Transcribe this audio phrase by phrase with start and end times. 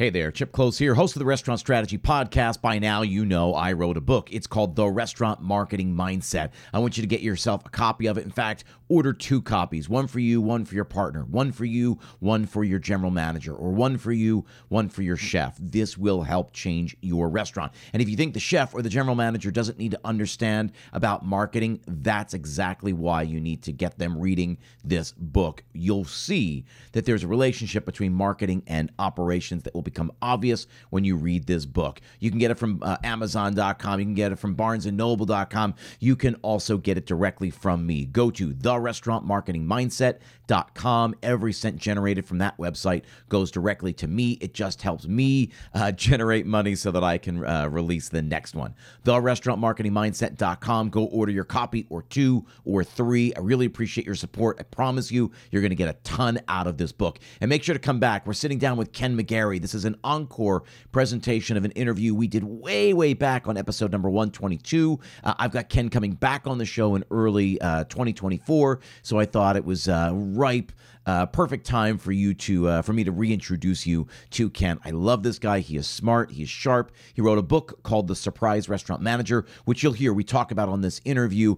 [0.00, 2.62] Hey there, Chip Close here, host of the Restaurant Strategy Podcast.
[2.62, 4.32] By now, you know I wrote a book.
[4.32, 6.52] It's called The Restaurant Marketing Mindset.
[6.72, 8.24] I want you to get yourself a copy of it.
[8.24, 11.98] In fact, order two copies one for you, one for your partner, one for you,
[12.18, 15.58] one for your general manager, or one for you, one for your chef.
[15.60, 17.70] This will help change your restaurant.
[17.92, 21.26] And if you think the chef or the general manager doesn't need to understand about
[21.26, 25.62] marketing, that's exactly why you need to get them reading this book.
[25.74, 30.66] You'll see that there's a relationship between marketing and operations that will be become obvious
[30.90, 32.00] when you read this book.
[32.18, 34.00] You can get it from uh, Amazon.com.
[34.00, 35.74] You can get it from BarnesandNoble.com.
[35.98, 38.06] You can also get it directly from me.
[38.06, 41.14] Go to therestaurantmarketingmindset.com.
[41.22, 44.38] Every cent generated from that website goes directly to me.
[44.40, 48.54] It just helps me uh, generate money so that I can uh, release the next
[48.54, 48.74] one.
[49.04, 50.90] Therestaurantmarketingmindset.com.
[50.90, 53.34] Go order your copy or two or three.
[53.34, 54.56] I really appreciate your support.
[54.60, 57.18] I promise you, you're going to get a ton out of this book.
[57.40, 58.26] And make sure to come back.
[58.26, 59.60] We're sitting down with Ken McGarrie.
[59.60, 60.62] This is is an encore
[60.92, 65.00] presentation of an interview we did way, way back on episode number 122.
[65.24, 69.24] Uh, I've got Ken coming back on the show in early uh, 2024, so I
[69.24, 70.72] thought it was uh, ripe.
[71.06, 74.78] Uh, perfect time for you to uh, for me to reintroduce you to Ken.
[74.84, 75.60] I love this guy.
[75.60, 76.30] He is smart.
[76.30, 76.92] He is sharp.
[77.14, 80.68] He wrote a book called The Surprise Restaurant Manager, which you'll hear we talk about
[80.68, 81.56] on this interview.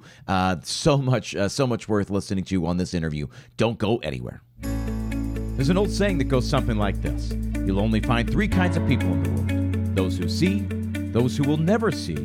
[0.63, 3.27] So much, so much worth listening to on this interview.
[3.57, 4.43] Don't go anywhere.
[4.63, 7.33] There's an old saying that goes something like this
[7.65, 10.61] You'll only find three kinds of people in the world those who see,
[11.13, 12.17] those who will never see,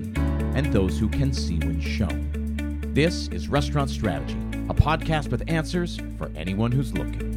[0.56, 2.80] and those who can see when shown.
[2.94, 4.38] This is Restaurant Strategy,
[4.70, 7.37] a podcast with answers for anyone who's looking.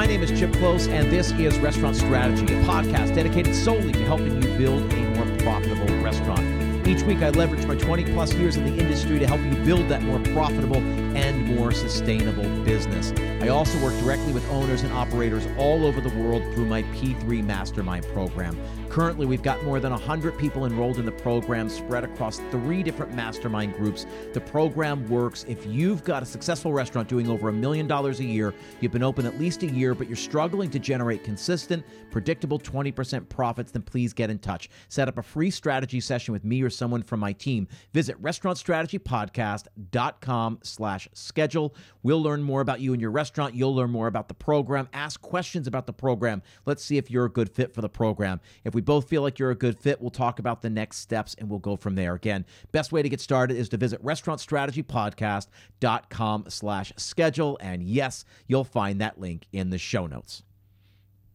[0.00, 4.02] My name is Chip Close, and this is Restaurant Strategy, a podcast dedicated solely to
[4.06, 6.88] helping you build a more profitable restaurant.
[6.88, 9.90] Each week, I leverage my 20 plus years in the industry to help you build
[9.90, 10.80] that more profitable
[11.16, 13.12] and more sustainable business.
[13.42, 17.44] I also work directly with owners and operators all over the world through my P3
[17.44, 18.56] Mastermind program.
[18.90, 23.14] Currently, we've got more than 100 people enrolled in the program spread across three different
[23.14, 24.04] mastermind groups.
[24.32, 28.24] The program works if you've got a successful restaurant doing over a million dollars a
[28.24, 32.58] year, you've been open at least a year, but you're struggling to generate consistent, predictable
[32.58, 34.68] 20% profits, then please get in touch.
[34.88, 37.68] Set up a free strategy session with me or someone from my team.
[37.92, 41.74] Visit restaurantstrategypodcast.com slash schedule.
[42.02, 43.54] We'll learn more about you and your restaurant.
[43.54, 44.88] You'll learn more about the program.
[44.92, 46.42] Ask questions about the program.
[46.66, 48.40] Let's see if you're a good fit for the program.
[48.64, 51.34] If we both feel like you're a good fit, we'll talk about the next steps
[51.38, 52.14] and we'll go from there.
[52.14, 57.58] Again, best way to get started is to visit restaurantstrategypodcast.com slash schedule.
[57.60, 60.42] And yes, you'll find that link in the show notes.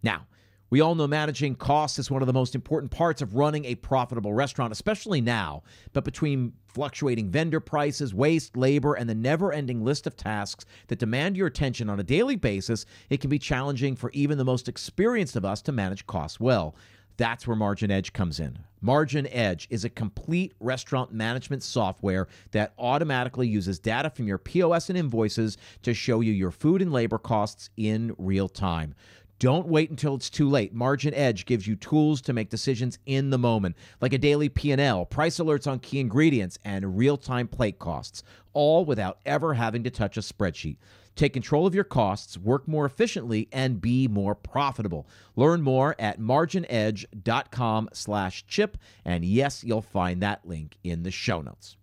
[0.03, 0.27] Now,
[0.69, 3.75] we all know managing costs is one of the most important parts of running a
[3.75, 5.61] profitable restaurant, especially now.
[5.93, 10.99] But between fluctuating vendor prices, waste, labor, and the never ending list of tasks that
[10.99, 14.67] demand your attention on a daily basis, it can be challenging for even the most
[14.67, 16.75] experienced of us to manage costs well.
[17.17, 18.59] That's where MarginEdge comes in.
[18.83, 24.97] MarginEdge is a complete restaurant management software that automatically uses data from your POS and
[24.97, 28.93] invoices to show you your food and labor costs in real time.
[29.39, 30.73] Don't wait until it's too late.
[30.73, 35.37] MarginEdge gives you tools to make decisions in the moment, like a daily P&L, price
[35.39, 40.21] alerts on key ingredients, and real-time plate costs, all without ever having to touch a
[40.21, 40.77] spreadsheet.
[41.15, 45.07] Take control of your costs, work more efficiently, and be more profitable.
[45.35, 48.77] Learn more at marginedge.com slash chip.
[49.05, 51.77] And yes, you'll find that link in the show notes.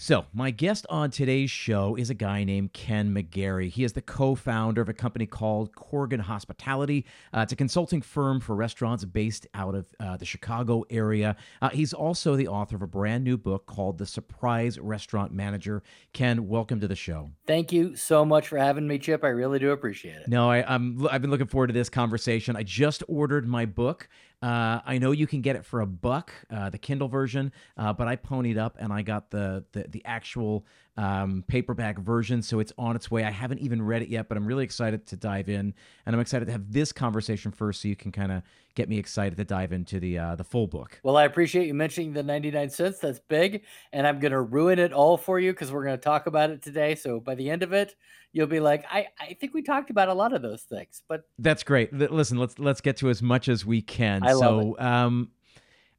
[0.00, 3.68] So, my guest on today's show is a guy named Ken McGarrie.
[3.68, 7.04] He is the co founder of a company called Korgen Hospitality.
[7.34, 11.34] Uh, it's a consulting firm for restaurants based out of uh, the Chicago area.
[11.60, 15.82] Uh, he's also the author of a brand new book called The Surprise Restaurant Manager.
[16.12, 17.30] Ken, welcome to the show.
[17.48, 19.24] Thank you so much for having me, Chip.
[19.24, 20.28] I really do appreciate it.
[20.28, 22.54] No, I, I'm, I've been looking forward to this conversation.
[22.54, 24.08] I just ordered my book.
[24.40, 27.92] Uh, I know you can get it for a buck, uh, the Kindle version, uh,
[27.92, 30.64] but I ponied up and I got the the, the actual
[30.98, 33.22] um, paperback version, so it's on its way.
[33.22, 35.72] I haven't even read it yet, but I'm really excited to dive in,
[36.04, 38.42] and I'm excited to have this conversation first, so you can kind of
[38.74, 41.00] get me excited to dive into the uh, the full book.
[41.04, 42.98] Well, I appreciate you mentioning the 99 cents.
[42.98, 43.62] That's big,
[43.92, 46.50] and I'm going to ruin it all for you because we're going to talk about
[46.50, 46.96] it today.
[46.96, 47.94] So by the end of it,
[48.32, 51.02] you'll be like, I, I think we talked about a lot of those things.
[51.08, 51.92] But that's great.
[51.92, 54.24] Listen, let's let's get to as much as we can.
[54.24, 54.82] I love so, it.
[54.82, 55.30] Um,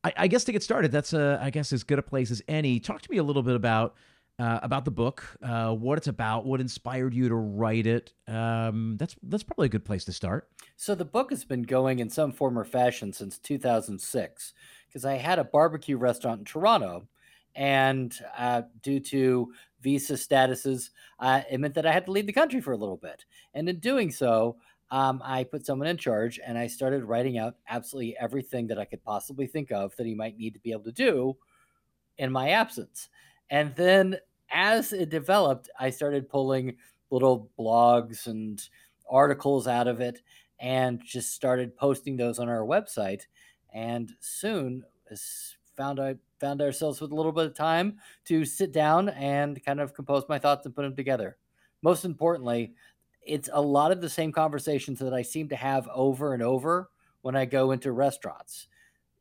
[0.03, 2.41] I, I guess to get started, that's a I guess as good a place as
[2.49, 2.81] any.
[2.81, 3.95] Talk to me a little bit about
[4.39, 8.13] uh, about the book, uh, what it's about, what inspired you to write it.
[8.27, 10.49] Um, that's that's probably a good place to start.
[10.77, 14.53] So the book has been going in some form or fashion since 2006
[14.87, 17.07] because I had a barbecue restaurant in Toronto,
[17.53, 20.89] and uh, due to visa statuses,
[21.21, 23.25] it meant that I had to leave the country for a little bit.
[23.53, 24.57] And in doing so,
[24.91, 28.85] um, I put someone in charge and I started writing out absolutely everything that I
[28.85, 31.37] could possibly think of that he might need to be able to do
[32.17, 33.09] in my absence.
[33.49, 34.17] And then
[34.51, 36.77] as it developed, I started pulling
[37.09, 38.61] little blogs and
[39.09, 40.21] articles out of it
[40.59, 43.23] and just started posting those on our website.
[43.73, 44.83] And soon
[45.79, 49.79] found I found ourselves with a little bit of time to sit down and kind
[49.79, 51.37] of compose my thoughts and put them together.
[51.81, 52.73] Most importantly,
[53.25, 56.89] it's a lot of the same conversations that I seem to have over and over
[57.21, 58.67] when I go into restaurants.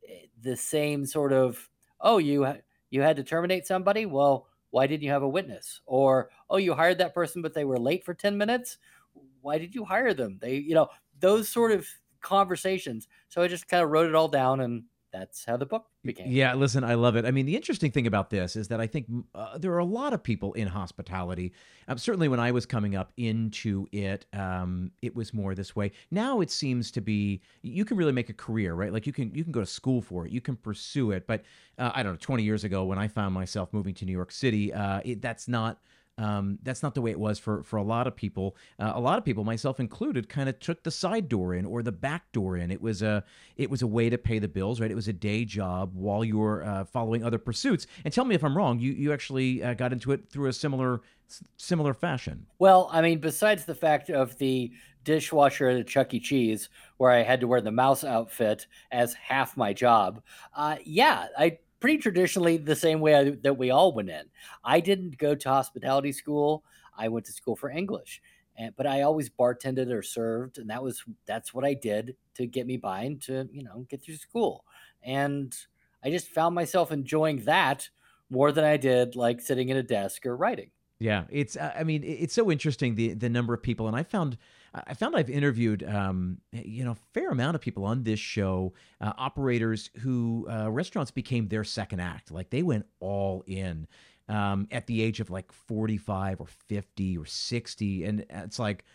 [0.07, 1.69] Eh, the same sort of,
[2.01, 2.45] oh, you
[2.89, 4.05] you had to terminate somebody.
[4.05, 5.81] Well, why didn't you have a witness?
[5.85, 8.77] Or oh, you hired that person, but they were late for ten minutes.
[9.41, 10.37] Why did you hire them?
[10.41, 10.89] They, you know,
[11.19, 11.87] those sort of
[12.21, 13.07] conversations.
[13.29, 16.31] So I just kind of wrote it all down and that's how the book became.
[16.31, 17.25] Yeah, listen, I love it.
[17.25, 19.85] I mean, the interesting thing about this is that I think uh, there are a
[19.85, 21.53] lot of people in hospitality.
[21.87, 25.91] Um, certainly, when I was coming up into it, um, it was more this way.
[26.11, 28.93] Now it seems to be you can really make a career, right?
[28.93, 31.27] Like you can you can go to school for it, you can pursue it.
[31.27, 31.43] But
[31.77, 34.31] uh, I don't know, twenty years ago when I found myself moving to New York
[34.31, 35.79] City, uh, it, that's not
[36.19, 38.57] um, that's not the way it was for for a lot of people.
[38.77, 41.81] Uh, a lot of people, myself included, kind of took the side door in or
[41.81, 42.71] the back door in.
[42.71, 43.23] It was a
[43.55, 44.91] it was a way to pay the bills, right?
[44.91, 47.87] It was a day job while you were uh, following other pursuits.
[48.03, 48.79] And tell me if I'm wrong.
[48.79, 51.01] You you actually uh, got into it through a similar
[51.55, 52.45] similar fashion.
[52.59, 54.73] Well, I mean, besides the fact of the
[55.05, 56.19] dishwasher at Chuck E.
[56.19, 56.67] Cheese,
[56.97, 60.21] where I had to wear the mouse outfit as half my job,
[60.53, 64.23] uh, yeah, I pretty traditionally the same way I, that we all went in.
[64.63, 66.63] I didn't go to hospitality school.
[66.97, 68.21] I went to school for English,
[68.57, 72.45] and, but I always bartended or served, and that was that's what I did to
[72.45, 74.65] get me by and to you know get through school.
[75.01, 75.55] And
[76.03, 77.89] I just found myself enjoying that
[78.29, 80.71] more than I did like sitting at a desk or writing.
[80.99, 84.03] Yeah, it's uh, I mean it's so interesting the the number of people, and I
[84.03, 84.37] found
[84.73, 89.13] I found I've interviewed, um, you know, fair amount of people on this show, uh,
[89.17, 92.31] operators who uh, restaurants became their second act.
[92.31, 93.87] Like they went all in
[94.27, 98.03] um, at the age of like 45 or 50 or 60.
[98.03, 98.85] And it's like,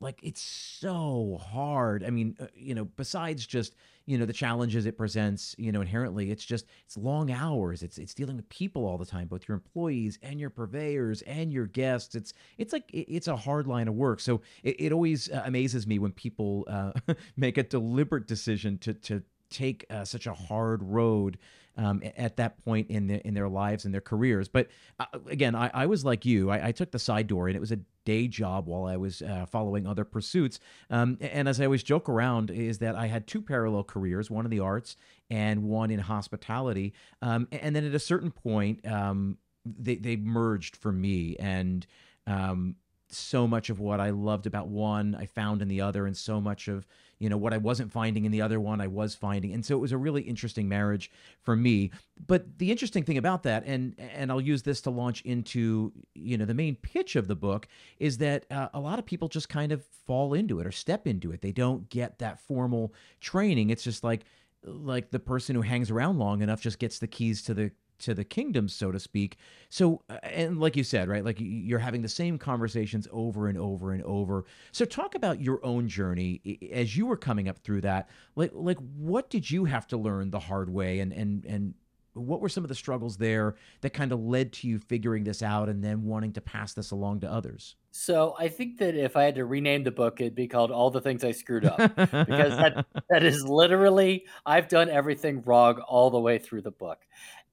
[0.00, 2.02] like it's so hard.
[2.04, 3.74] I mean, uh, you know, besides just
[4.06, 7.82] you know the challenges it presents, you know, inherently, it's just it's long hours.
[7.82, 11.52] It's it's dealing with people all the time, both your employees and your purveyors and
[11.52, 12.14] your guests.
[12.14, 14.20] It's it's like it's a hard line of work.
[14.20, 16.92] So it, it always uh, amazes me when people uh,
[17.36, 21.36] make a deliberate decision to to take uh, such a hard road
[21.80, 24.48] um, at that point in their in their lives and their careers.
[24.48, 24.68] But
[24.98, 26.50] uh, again, I, I, was like you.
[26.50, 29.22] I, I, took the side door, and it was a day job while I was
[29.22, 30.60] uh, following other pursuits.
[30.90, 34.44] Um, and as I always joke around, is that I had two parallel careers: one
[34.44, 34.96] in the arts
[35.30, 36.92] and one in hospitality.
[37.22, 41.86] Um, and then at a certain point, um, they they merged for me and
[42.26, 42.76] um,
[43.12, 46.40] so much of what I loved about one I found in the other, and so
[46.40, 46.86] much of
[47.18, 49.76] you know what I wasn't finding in the other one I was finding, and so
[49.76, 51.10] it was a really interesting marriage
[51.42, 51.90] for me.
[52.26, 56.38] But the interesting thing about that, and and I'll use this to launch into you
[56.38, 57.68] know the main pitch of the book,
[57.98, 61.06] is that uh, a lot of people just kind of fall into it or step
[61.06, 61.40] into it.
[61.42, 63.70] They don't get that formal training.
[63.70, 64.24] It's just like
[64.64, 68.14] like the person who hangs around long enough just gets the keys to the to
[68.14, 69.36] the kingdom, so to speak.
[69.68, 73.58] So, uh, and like you said, right, like you're having the same conversations over and
[73.58, 74.44] over and over.
[74.72, 76.40] So, talk about your own journey
[76.72, 78.08] as you were coming up through that.
[78.36, 81.74] Like, like what did you have to learn the hard way, and and and
[82.14, 85.42] what were some of the struggles there that kind of led to you figuring this
[85.42, 87.76] out and then wanting to pass this along to others?
[87.92, 90.90] So I think that if I had to rename the book, it'd be called "All
[90.90, 96.10] the Things I Screwed Up" because that that is literally I've done everything wrong all
[96.10, 96.98] the way through the book,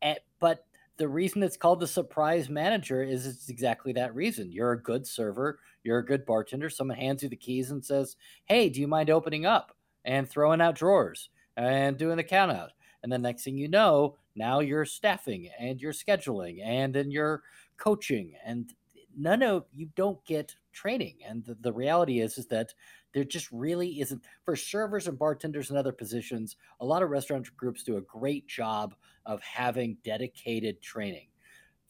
[0.01, 0.65] Eh, but
[0.97, 4.51] the reason it's called the surprise manager is it's exactly that reason.
[4.51, 6.69] You're a good server, you're a good bartender.
[6.69, 9.75] Someone hands you the keys and says, "Hey, do you mind opening up
[10.05, 12.73] and throwing out drawers and doing the count out?"
[13.03, 17.43] And the next thing you know, now you're staffing and you're scheduling and then you're
[17.77, 18.73] coaching and
[19.15, 21.17] none of you don't get training.
[21.25, 22.73] And the, the reality is is that
[23.13, 26.55] there just really isn't for servers and bartenders and other positions.
[26.79, 28.95] A lot of restaurant groups do a great job
[29.27, 31.27] of having dedicated training.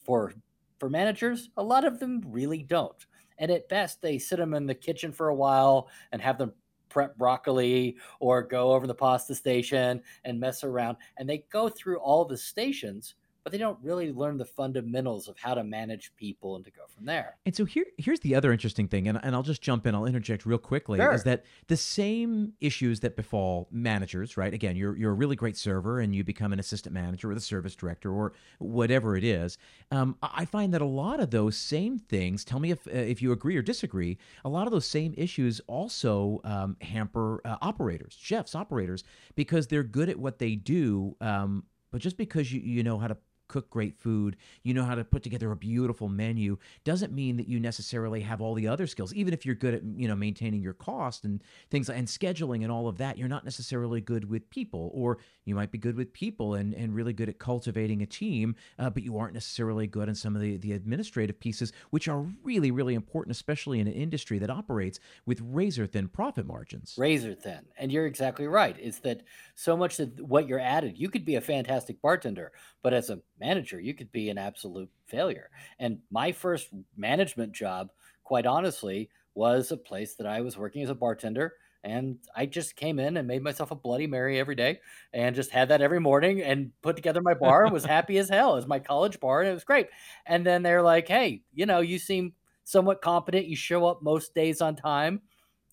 [0.04, 0.34] For
[0.78, 3.06] for managers, a lot of them really don't.
[3.38, 6.52] And at best, they sit them in the kitchen for a while and have them
[6.88, 10.96] prep broccoli or go over the pasta station and mess around.
[11.16, 13.14] And they go through all the stations,
[13.44, 16.82] but they don't really learn the fundamentals of how to manage people and to go
[16.94, 17.36] from there.
[17.46, 19.94] And so here, here's the other interesting thing, and, and I'll just jump in.
[19.94, 20.98] I'll interject real quickly.
[20.98, 21.12] Sure.
[21.12, 24.36] Is that the same issues that befall managers?
[24.36, 24.52] Right.
[24.52, 27.40] Again, you're you're a really great server, and you become an assistant manager or the
[27.40, 29.58] service director or whatever it is.
[29.90, 32.44] Um, I find that a lot of those same things.
[32.44, 34.18] Tell me if uh, if you agree or disagree.
[34.44, 39.04] A lot of those same issues also um, hamper uh, operators, chefs, operators,
[39.34, 41.16] because they're good at what they do.
[41.20, 43.16] Um, but just because you, you know how to
[43.48, 47.48] cook great food, you know how to put together a beautiful menu, doesn't mean that
[47.48, 49.12] you necessarily have all the other skills.
[49.14, 52.70] Even if you're good at, you know, maintaining your cost and things and scheduling and
[52.70, 54.90] all of that, you're not necessarily good with people.
[54.94, 58.54] Or you might be good with people and, and really good at cultivating a team,
[58.78, 62.26] uh, but you aren't necessarily good in some of the, the administrative pieces, which are
[62.42, 66.94] really, really important, especially in an industry that operates with razor thin profit margins.
[66.98, 67.60] Razor thin.
[67.78, 68.76] And you're exactly right.
[68.78, 69.22] It's that
[69.54, 72.52] so much that what you're added, you could be a fantastic bartender,
[72.82, 75.50] but as a manager, you could be an absolute failure.
[75.78, 77.90] And my first management job,
[78.24, 81.54] quite honestly, was a place that I was working as a bartender.
[81.84, 84.80] And I just came in and made myself a Bloody Mary every day
[85.12, 88.28] and just had that every morning and put together my bar and was happy as
[88.28, 89.40] hell as my college bar.
[89.40, 89.86] And it was great.
[90.26, 92.32] And then they're like, hey, you know, you seem
[92.64, 93.46] somewhat competent.
[93.46, 95.22] You show up most days on time.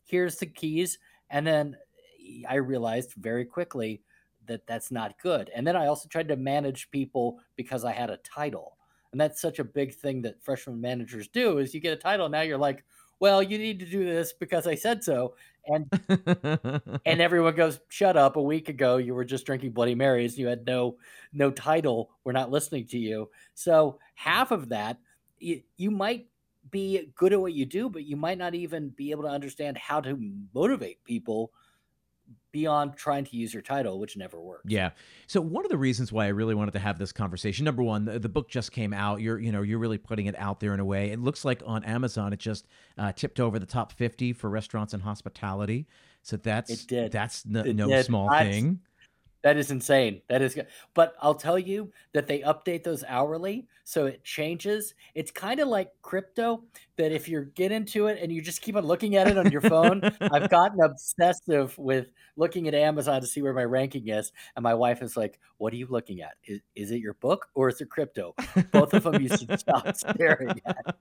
[0.06, 1.00] Here's the keys.
[1.30, 1.76] And then
[2.24, 4.02] eh, I realized very quickly
[4.48, 5.50] that that's not good.
[5.56, 8.78] And then I also tried to manage people because I had a title.
[9.12, 12.28] And that's such a big thing that freshman managers do is you get a title
[12.28, 12.84] now you're like,
[13.20, 15.36] well, you need to do this because I said so.
[15.68, 15.90] And
[17.06, 18.36] and everyone goes, "Shut up.
[18.36, 20.38] A week ago you were just drinking bloody marys.
[20.38, 20.98] You had no
[21.34, 22.12] no title.
[22.24, 25.00] We're not listening to you." So, half of that
[25.40, 26.28] you, you might
[26.72, 29.78] be good at what you do, but you might not even be able to understand
[29.78, 30.20] how to
[30.54, 31.52] motivate people
[32.52, 34.64] beyond trying to use your title, which never works.
[34.68, 34.92] Yeah.
[35.28, 38.06] So one of the reasons why I really wanted to have this conversation, number one,
[38.06, 39.20] the, the, book just came out.
[39.20, 41.12] You're, you know, you're really putting it out there in a way.
[41.12, 42.68] It looks like on Amazon, it just
[42.98, 45.86] uh, tipped over the top 50 for restaurants and hospitality.
[46.22, 47.12] So that's it did.
[47.12, 48.80] That's no small thing.
[49.46, 50.24] That is insane.
[50.28, 50.66] That is good.
[50.96, 54.96] But I'll tell you that they update those hourly, so it changes.
[55.14, 56.64] It's kind of like crypto
[56.98, 59.52] that if you get into it and you just keep on looking at it on
[59.52, 60.02] your phone,
[60.34, 64.32] I've gotten obsessive with looking at Amazon to see where my ranking is.
[64.56, 66.34] And my wife is like, What are you looking at?
[66.46, 68.34] Is, is it your book or is it crypto?
[68.72, 70.96] Both of them you should stop staring at.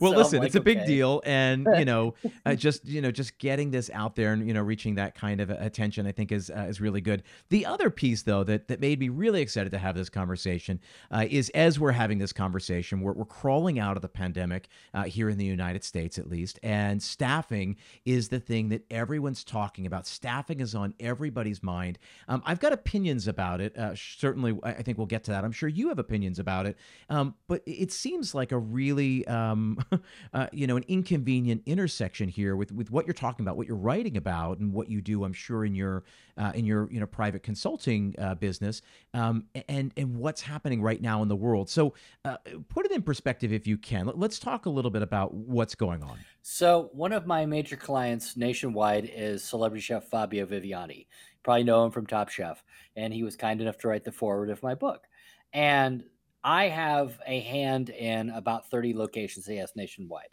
[0.00, 2.14] Well, So listen, like, it's a big "Okay." deal, and you know,
[2.46, 5.40] uh, just you know, just getting this out there and you know, reaching that kind
[5.40, 7.22] of attention, I think is uh, is really good.
[7.50, 10.80] The other piece, though, that that made me really excited to have this conversation
[11.10, 15.04] uh, is as we're having this conversation, we're we're crawling out of the pandemic uh,
[15.04, 19.86] here in the United States, at least, and staffing is the thing that everyone's talking
[19.86, 20.06] about.
[20.06, 21.98] Staffing is on everybody's mind.
[22.28, 23.76] Um, I've got opinions about it.
[23.76, 25.44] Uh, certainly, I think we'll get to that.
[25.44, 26.76] I'm sure you have opinions about it,
[27.08, 28.58] um, but it seems like a
[28.94, 29.78] really, um,
[30.34, 33.76] uh, you know, an inconvenient intersection here with with what you're talking about, what you're
[33.76, 35.24] writing about, and what you do.
[35.24, 36.04] I'm sure in your
[36.36, 38.82] uh, in your you know private consulting uh, business,
[39.12, 41.68] um, and and what's happening right now in the world.
[41.68, 42.36] So, uh,
[42.68, 44.06] put it in perspective if you can.
[44.06, 46.18] Let- Let's talk a little bit about what's going on.
[46.40, 50.98] So one of my major clients nationwide is celebrity chef Fabio Viviani.
[50.98, 51.04] You
[51.42, 52.64] probably know him from Top Chef,
[52.96, 55.06] and he was kind enough to write the foreword of my book.
[55.52, 56.04] And
[56.44, 60.28] I have a hand in about 30 locations has nationwide.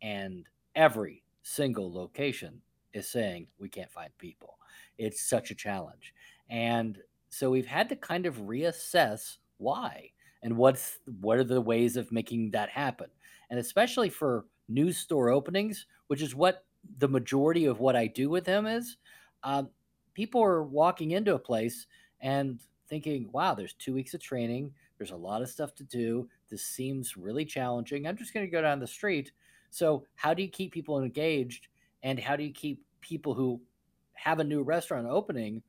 [0.00, 0.46] And
[0.76, 2.62] every single location
[2.94, 4.56] is saying we can't find people.
[4.96, 6.14] It's such a challenge.
[6.48, 6.98] And
[7.28, 10.10] so we've had to kind of reassess why
[10.42, 13.08] and what's what are the ways of making that happen.
[13.50, 16.64] And especially for new store openings, which is what
[16.98, 18.96] the majority of what I do with them is,
[19.42, 19.70] um,
[20.14, 21.86] people are walking into a place
[22.20, 24.72] and thinking, wow, there's two weeks of training.
[24.98, 26.28] There's a lot of stuff to do.
[26.50, 28.06] This seems really challenging.
[28.06, 29.32] I'm just going to go down the street.
[29.70, 31.68] So, how do you keep people engaged?
[32.02, 33.60] And how do you keep people who
[34.14, 35.62] have a new restaurant opening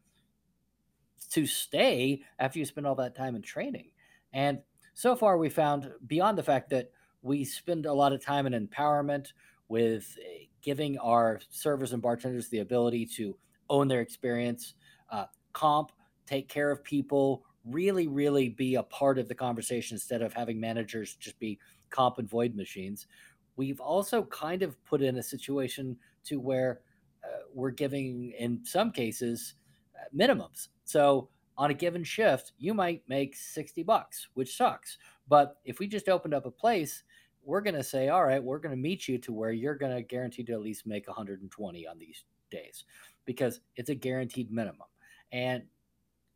[1.32, 3.92] to stay after you spend all that time in training?
[4.34, 4.60] And
[4.94, 8.68] so far, we found beyond the fact that we spend a lot of time in
[8.68, 9.28] empowerment
[9.68, 13.38] with eh, giving our servers and bartenders the ability to
[13.70, 14.74] own their experience,
[15.12, 15.92] uh, comp,
[16.26, 20.60] take care of people, really, really be a part of the conversation instead of having
[20.60, 23.08] managers just be comp and void machines.
[23.56, 26.82] We've also kind of put in a situation to where
[27.24, 29.56] uh, we're giving, in some cases,
[29.96, 30.70] uh, minimums.
[30.86, 34.98] So on a given shift, you might make 60 bucks, which sucks.
[35.28, 37.04] But if we just opened up a place,
[37.44, 39.96] we're going to say, all right, we're going to meet you to where you're going
[39.96, 42.86] to guarantee to at least make 120 on these days
[43.26, 44.88] because it's a guaranteed minimum.
[45.32, 45.64] And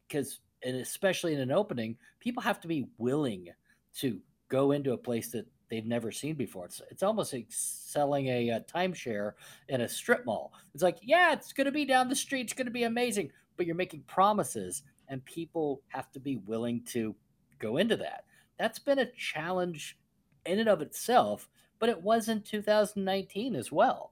[0.08, 3.50] because and especially in an opening, people have to be willing
[3.98, 6.66] to go into a place that they've never seen before.
[6.66, 9.34] It's it's almost like selling a, a timeshare
[9.70, 10.54] in a strip mall.
[10.74, 13.32] It's like, yeah, it's going to be down the street, it's going to be amazing,
[13.58, 17.16] but you're making promises, and people have to be willing to
[17.60, 18.26] go into that.
[18.60, 19.98] That's been a challenge
[20.46, 24.12] in and of itself, but it was in 2019 as well.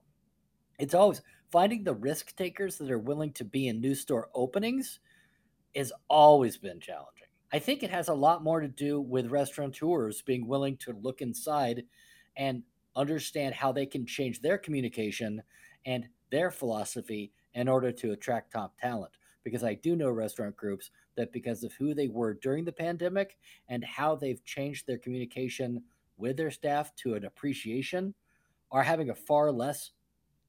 [0.78, 4.98] It's always finding the risk takers that are willing to be in new store openings
[5.74, 7.26] has always been challenging.
[7.52, 11.20] I think it has a lot more to do with restaurateurs being willing to look
[11.20, 11.84] inside
[12.36, 12.62] and
[12.96, 15.42] understand how they can change their communication
[15.84, 19.12] and their philosophy in order to attract top talent.
[19.44, 23.36] Because I do know restaurant groups that, because of who they were during the pandemic
[23.68, 25.82] and how they've changed their communication
[26.16, 28.14] with their staff to an appreciation,
[28.70, 29.90] are having a far less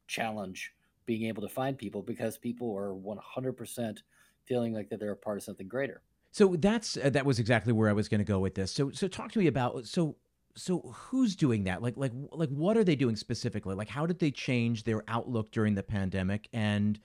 [0.07, 0.73] challenge
[1.05, 3.97] being able to find people because people are 100%
[4.45, 6.01] feeling like that they're a part of something greater.
[6.31, 8.71] So that's uh, that was exactly where I was going to go with this.
[8.71, 10.15] So so talk to me about so
[10.55, 11.81] so who's doing that?
[11.81, 13.75] Like like like what are they doing specifically?
[13.75, 16.99] Like how did they change their outlook during the pandemic and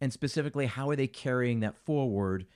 [0.00, 2.46] and specifically how are they carrying that forward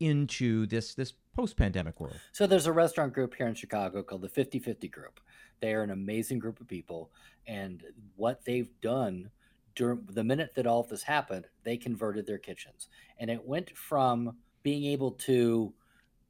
[0.00, 2.18] into this this post-pandemic world?
[2.32, 5.20] So there's a restaurant group here in Chicago called the 50/50 group.
[5.60, 7.10] They are an amazing group of people
[7.46, 7.82] and
[8.16, 9.30] what they've done
[9.74, 12.88] during the minute that all of this happened, they converted their kitchens.
[13.18, 15.72] And it went from being able to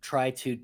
[0.00, 0.58] try to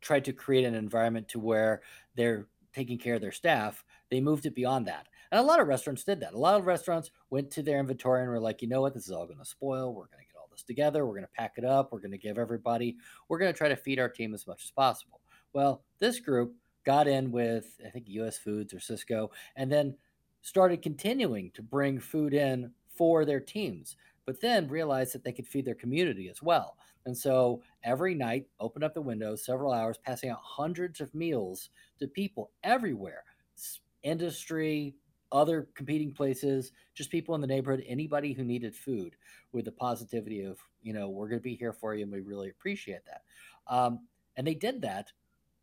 [0.00, 1.82] try to create an environment to where
[2.14, 5.08] they're taking care of their staff they moved it beyond that.
[5.32, 6.34] And a lot of restaurants did that.
[6.34, 8.94] A lot of restaurants went to their inventory and were like you know what?
[8.94, 9.92] This is all going to spoil.
[9.92, 11.04] We're going to get all this together.
[11.04, 11.90] We're going to pack it up.
[11.90, 12.96] We're going to give everybody
[13.28, 15.20] we're going to try to feed our team as much as possible.
[15.52, 19.96] Well this group got in with i think us foods or Sysco, and then
[20.44, 23.96] started continuing to bring food in for their teams
[24.26, 26.76] but then realized that they could feed their community as well.
[27.06, 31.70] And so every night, open up the windows several hours, passing out hundreds of meals
[31.98, 33.24] to people everywhere
[34.02, 34.94] industry,
[35.32, 39.16] other competing places, just people in the neighborhood, anybody who needed food
[39.52, 42.20] with the positivity of, you know, we're going to be here for you and we
[42.20, 43.22] really appreciate that.
[43.66, 44.00] Um,
[44.36, 45.10] and they did that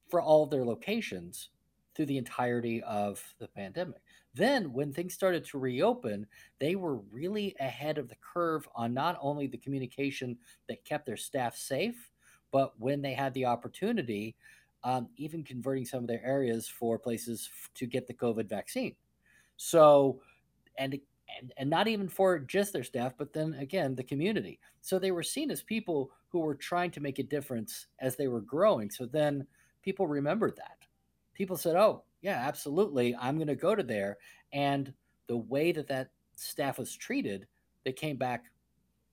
[0.10, 1.50] for all of their locations
[1.96, 4.02] through the entirety of the pandemic.
[4.34, 6.26] Then, when things started to reopen,
[6.60, 10.38] they were really ahead of the curve on not only the communication
[10.70, 12.12] that kept their staff safe,
[12.52, 14.36] but when they had the opportunity,
[14.84, 18.96] um, even converting some of their areas for places to get the COVID vaccine.
[19.58, 20.22] So,
[20.78, 21.00] and
[21.40, 24.60] and, and not even for just their staff, but then again, the community.
[24.82, 28.28] So they were seen as people who were trying to make a difference as they
[28.28, 28.90] were growing.
[28.90, 29.46] So then
[29.82, 30.86] people remembered that.
[31.34, 33.16] People said, oh, yeah, absolutely.
[33.16, 34.18] I'm going to go to there.
[34.54, 34.94] And
[35.28, 37.48] the way that that staff was treated,
[37.84, 38.46] they came back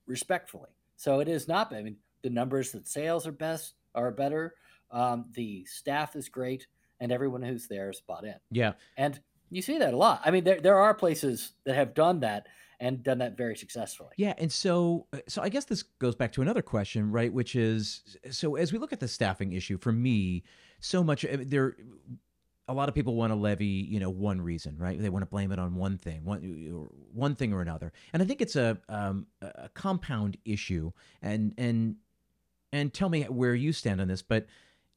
[0.07, 0.71] respectfully.
[0.97, 1.73] So it is not.
[1.73, 4.55] I mean, the numbers that sales are best are better.
[4.91, 6.67] Um, the staff is great,
[7.01, 8.35] and everyone who's there is bought in.
[8.51, 10.23] Yeah, and you see that a lot.
[10.25, 12.47] I mean, there there are places that have done that
[12.81, 14.11] and done that very successfully.
[14.17, 17.33] Yeah, and so uh, so I guess this goes back to another question, right?
[17.33, 20.43] Which is so as we look at the staffing issue, for me,
[20.81, 21.77] so much there
[22.69, 25.01] a lot of people want to levy, you know, one reason, right?
[25.01, 28.27] They want to blame it on one thing, one one thing or another, and I
[28.27, 30.93] think it's a um, a compound issue.
[31.23, 31.97] And and
[32.73, 34.47] and tell me where you stand on this, but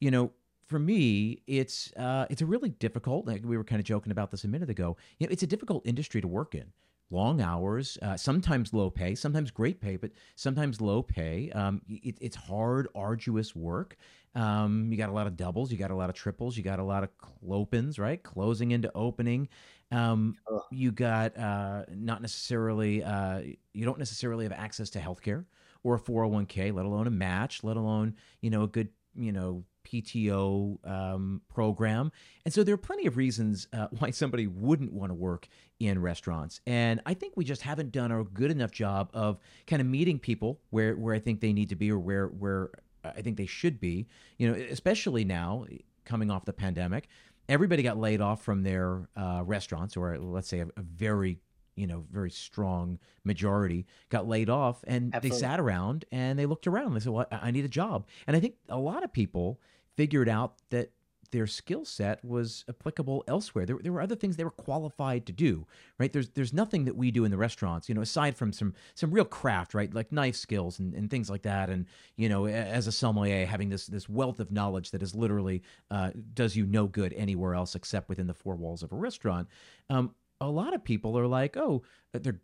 [0.00, 0.32] you know,
[0.66, 3.26] for me, it's uh, it's a really difficult.
[3.26, 4.96] Like we were kind of joking about this a minute ago.
[5.18, 6.72] You know, it's a difficult industry to work in
[7.12, 11.50] long hours, uh, sometimes low pay, sometimes great pay, but sometimes low pay.
[11.52, 13.96] Um, it, it's hard, arduous work.
[14.34, 16.78] Um, you got a lot of doubles, you got a lot of triples, you got
[16.78, 18.22] a lot of clopens, right?
[18.22, 19.48] Closing into opening.
[19.90, 20.36] Um,
[20.70, 23.42] you got uh, not necessarily, uh,
[23.74, 25.44] you don't necessarily have access to healthcare
[25.84, 29.64] or a 401k, let alone a match, let alone, you know, a good, you know,
[29.84, 32.12] PTO um, program.
[32.44, 35.48] And so there are plenty of reasons uh, why somebody wouldn't want to work
[35.86, 36.60] in restaurants.
[36.66, 40.18] And I think we just haven't done a good enough job of kind of meeting
[40.18, 42.70] people where, where I think they need to be or where, where
[43.04, 44.06] I think they should be,
[44.38, 45.66] you know, especially now
[46.04, 47.08] coming off the pandemic.
[47.48, 51.38] Everybody got laid off from their uh, restaurants, or let's say a, a very
[51.74, 55.30] you know, very strong majority got laid off and Absolutely.
[55.30, 56.88] they sat around and they looked around.
[56.88, 58.06] And They said, well, I need a job.
[58.26, 59.58] And I think a lot of people
[59.96, 60.90] figured out that
[61.32, 63.66] their skill set was applicable elsewhere.
[63.66, 65.66] There, there were other things they were qualified to do,
[65.98, 66.12] right?
[66.12, 69.10] There's there's nothing that we do in the restaurants, you know, aside from some some
[69.10, 69.92] real craft, right?
[69.92, 71.70] Like knife skills and, and things like that.
[71.70, 75.62] And, you know, as a sommelier, having this this wealth of knowledge that is literally
[75.90, 79.48] uh, does you no good anywhere else except within the four walls of a restaurant.
[79.90, 82.40] Um, a lot of people are like, oh, they're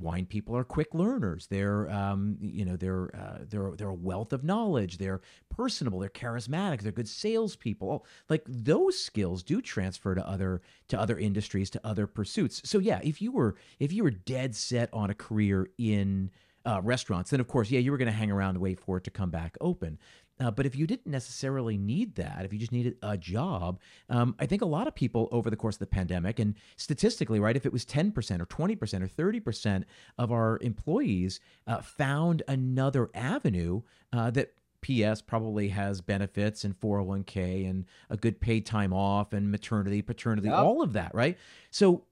[0.00, 1.46] wine people are quick learners.
[1.48, 4.98] They're, um, you know, they're uh, they're they're a wealth of knowledge.
[4.98, 5.98] They're personable.
[5.98, 6.82] They're charismatic.
[6.82, 8.06] They're good salespeople.
[8.28, 12.62] Like those skills do transfer to other to other industries, to other pursuits.
[12.68, 16.30] So yeah, if you were if you were dead set on a career in
[16.64, 18.96] uh, restaurants, then of course, yeah, you were going to hang around and wait for
[18.98, 19.98] it to come back open.
[20.40, 24.34] Uh, but if you didn't necessarily need that, if you just needed a job, um,
[24.40, 27.54] I think a lot of people over the course of the pandemic, and statistically, right,
[27.56, 29.84] if it was 10% or 20% or 30%
[30.18, 37.68] of our employees uh, found another avenue uh, that PS probably has benefits and 401k
[37.70, 40.58] and a good paid time off and maternity, paternity, Yep.
[40.58, 41.38] all of that, right?
[41.70, 42.04] So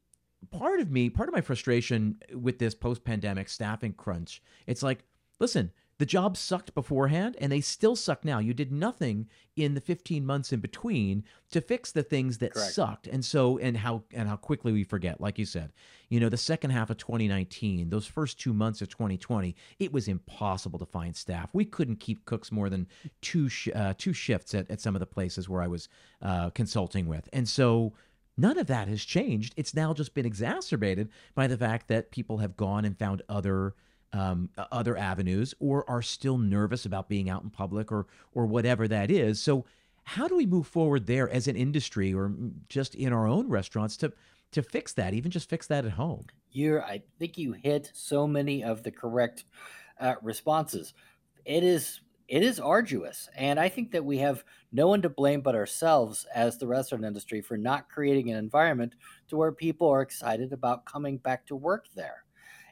[0.53, 5.05] part of me, part of my frustration with this post-pandemic staffing crunch, it's like,
[5.41, 8.39] listen, the job sucked beforehand and they still suck now.
[8.39, 12.73] You did nothing in the 15 months in between to fix the things that Correct.
[12.73, 13.07] sucked.
[13.07, 15.75] And so and how and how quickly we forget, like you said.
[16.09, 20.09] You know, the second half of 2019, those first 2 months of 2020, it was
[20.09, 21.51] impossible to find staff.
[21.53, 22.89] We couldn't keep cooks more than
[23.21, 25.91] two sh- uh, two shifts at, at some of the places where I was
[26.23, 27.29] uh, consulting with.
[27.35, 27.93] And so
[28.39, 29.53] None of that has changed.
[29.59, 33.75] It's now just been exacerbated by the fact that people have gone and found other
[34.13, 38.89] um, other avenues, or are still nervous about being out in public, or or whatever
[38.89, 39.41] that is.
[39.41, 39.65] So,
[40.05, 42.33] how do we move forward there as an industry, or
[42.69, 44.13] just in our own restaurants to
[44.53, 45.15] to fix that?
[45.15, 46.27] Even just fix that at home.
[46.53, 49.45] You're, I think you hit so many of the correct
[50.01, 50.95] uh, responses.
[51.45, 55.41] It is it is arduous, and I think that we have no one to blame
[55.41, 58.95] but ourselves as the restaurant industry for not creating an environment
[59.29, 62.25] to where people are excited about coming back to work there.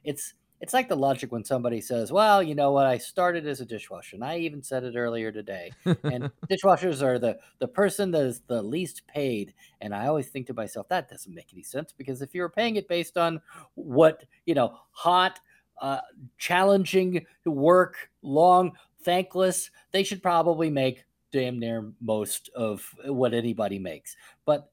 [0.05, 2.87] It's it's like the logic when somebody says, "Well, you know what?
[2.87, 5.73] I started as a dishwasher, and I even said it earlier today."
[6.05, 9.55] And dishwashers are the the person that is the least paid.
[9.81, 12.49] And I always think to myself, that doesn't make any sense because if you were
[12.49, 13.41] paying it based on
[13.75, 15.39] what you know, hot,
[15.81, 16.01] uh,
[16.39, 24.17] challenging work, long, thankless, they should probably make damn near most of what anybody makes.
[24.45, 24.71] But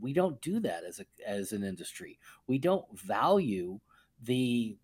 [0.00, 2.18] we don't do that as a as an industry.
[2.46, 3.80] We don't value
[4.22, 4.76] the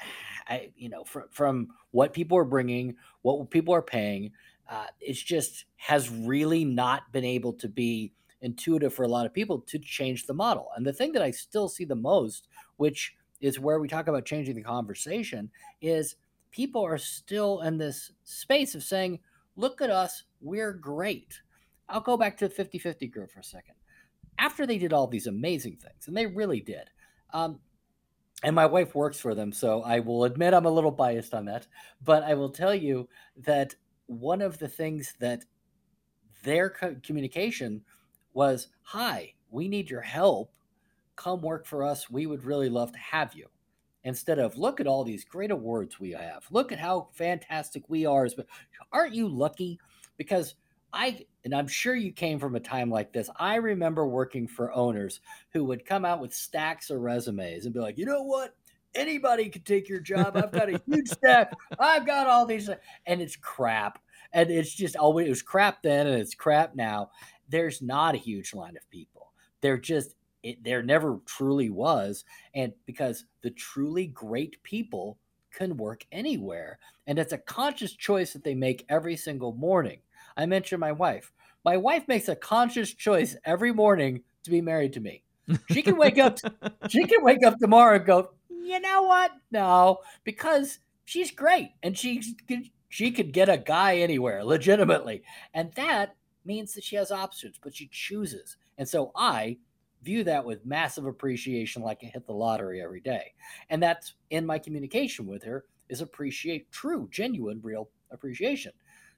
[0.46, 4.32] I, you know from from what people are bringing, what people are paying.
[4.68, 8.12] Uh, it's just has really not been able to be
[8.44, 10.68] intuitive for a lot of people to change the model.
[10.76, 14.26] And the thing that I still see the most, which is where we talk about
[14.26, 16.16] changing the conversation, is
[16.50, 19.18] people are still in this space of saying,
[19.56, 21.40] look at us, we're great.
[21.88, 23.74] I'll go back to the 50 50 group for a second.
[24.38, 26.90] After they did all these amazing things, and they really did,
[27.32, 27.60] um,
[28.44, 31.46] and my wife works for them, so I will admit I'm a little biased on
[31.46, 31.66] that.
[32.02, 33.74] But I will tell you that
[34.06, 35.44] one of the things that
[36.42, 37.82] their co- communication
[38.34, 40.52] was Hi, we need your help.
[41.16, 42.10] Come work for us.
[42.10, 43.46] We would really love to have you.
[44.02, 48.04] Instead of look at all these great awards we have, look at how fantastic we
[48.04, 48.28] are.
[48.36, 48.46] But
[48.92, 49.80] aren't you lucky?
[50.18, 50.54] Because
[50.94, 53.28] I, and I'm sure you came from a time like this.
[53.36, 55.20] I remember working for owners
[55.52, 58.54] who would come out with stacks of resumes and be like, you know what?
[58.94, 60.36] Anybody could take your job.
[60.36, 61.52] I've got a huge stack.
[61.80, 62.70] I've got all these,
[63.06, 63.98] and it's crap.
[64.32, 67.10] And it's just always, it was crap then and it's crap now.
[67.48, 69.32] There's not a huge line of people.
[69.60, 72.24] They're just, it, there never truly was.
[72.54, 75.18] And because the truly great people
[75.52, 76.78] can work anywhere.
[77.06, 80.00] And it's a conscious choice that they make every single morning.
[80.36, 81.32] I mentioned my wife.
[81.64, 85.22] My wife makes a conscious choice every morning to be married to me.
[85.70, 86.38] She can wake up
[86.88, 89.32] she can wake up tomorrow and go, "You know what?
[89.50, 92.22] No, because she's great and she
[92.88, 95.24] she could get a guy anywhere legitimately.
[95.52, 98.56] And that means that she has options, but she chooses.
[98.78, 99.58] And so I
[100.02, 103.32] view that with massive appreciation like I hit the lottery every day.
[103.68, 108.72] And that's in my communication with her is appreciate true, genuine, real appreciation.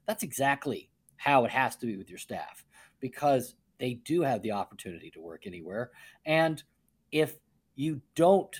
[0.07, 2.65] That's exactly how it has to be with your staff
[2.99, 5.91] because they do have the opportunity to work anywhere.
[6.25, 6.61] And
[7.11, 7.35] if
[7.75, 8.55] you don't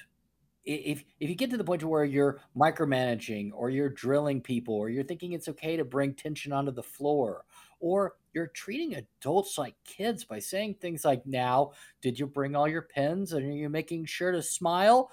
[0.68, 4.76] if if you get to the point to where you're micromanaging or you're drilling people
[4.76, 7.46] or you're thinking it's okay to bring tension onto the floor
[7.80, 12.68] or you're treating adults like kids by saying things like now did you bring all
[12.68, 15.10] your pens and are you making sure to smile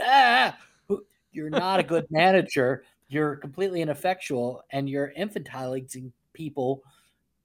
[0.00, 0.56] ah!
[1.32, 6.82] you're not a good manager you're completely ineffectual and you're infantilizing people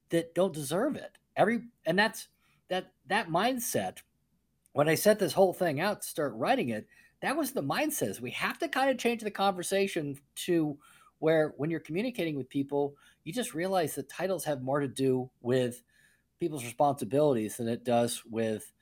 [0.09, 2.27] that don't deserve it every and that's
[2.67, 3.99] that that mindset
[4.73, 6.85] when i set this whole thing out to start writing it
[7.21, 10.77] that was the mindset we have to kind of change the conversation to
[11.19, 15.29] where when you're communicating with people you just realize that titles have more to do
[15.41, 15.81] with
[16.39, 18.73] people's responsibilities than it does with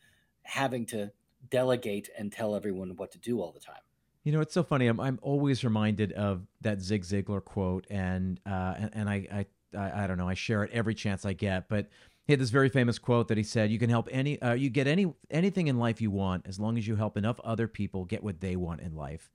[0.44, 1.12] having to
[1.50, 3.82] delegate and tell everyone what to do all the time.
[4.24, 4.88] You know, it's so funny.
[4.88, 9.46] I'm I'm always reminded of that Zig Ziglar quote, and uh, and, and I, I
[9.78, 10.30] I I don't know.
[10.30, 11.90] I share it every chance I get, but
[12.26, 14.70] he had this very famous quote that he said, "You can help any, uh, you
[14.70, 18.06] get any anything in life you want as long as you help enough other people
[18.06, 19.32] get what they want in life."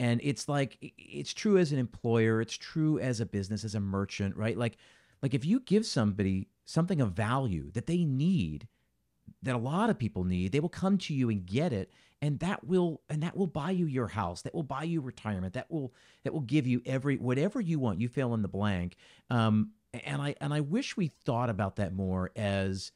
[0.00, 3.80] And it's like it's true as an employer, it's true as a business, as a
[3.80, 4.58] merchant, right?
[4.58, 4.76] Like,
[5.22, 8.66] like if you give somebody something of value that they need,
[9.42, 11.92] that a lot of people need, they will come to you and get it,
[12.24, 15.52] and that will and that will buy you your house, that will buy you retirement,
[15.54, 15.92] that will
[16.24, 18.00] that will give you every whatever you want.
[18.00, 18.96] You fill in the blank.
[19.30, 22.90] Um, and I and I wish we thought about that more as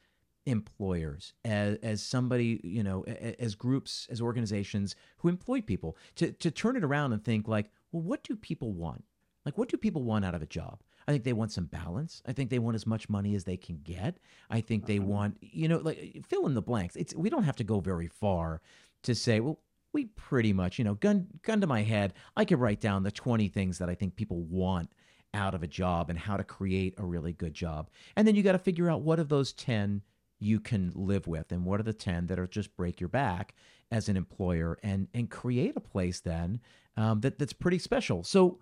[0.46, 6.50] employers as, as somebody you know as groups as organizations who employ people to to
[6.50, 9.04] turn it around and think like well what do people want
[9.44, 12.22] like what do people want out of a job i think they want some balance
[12.26, 14.16] i think they want as much money as they can get
[14.48, 15.06] i think they Uh-huh.
[15.08, 18.08] want you know like fill in the blanks it's we don't have to go very
[18.08, 18.62] far
[19.02, 19.60] to say well
[19.92, 23.10] we pretty much you know gun gun to my head i could write down the
[23.10, 24.90] 20 things that i think people want
[25.34, 27.90] out of a job and how to create a really good job.
[28.16, 30.02] And then you got to figure out what of those 10
[30.40, 33.54] you can live with and what are the 10 that are just break your back
[33.90, 36.60] as an employer and and create a place then
[36.96, 38.22] um, that that's pretty special.
[38.22, 38.58] So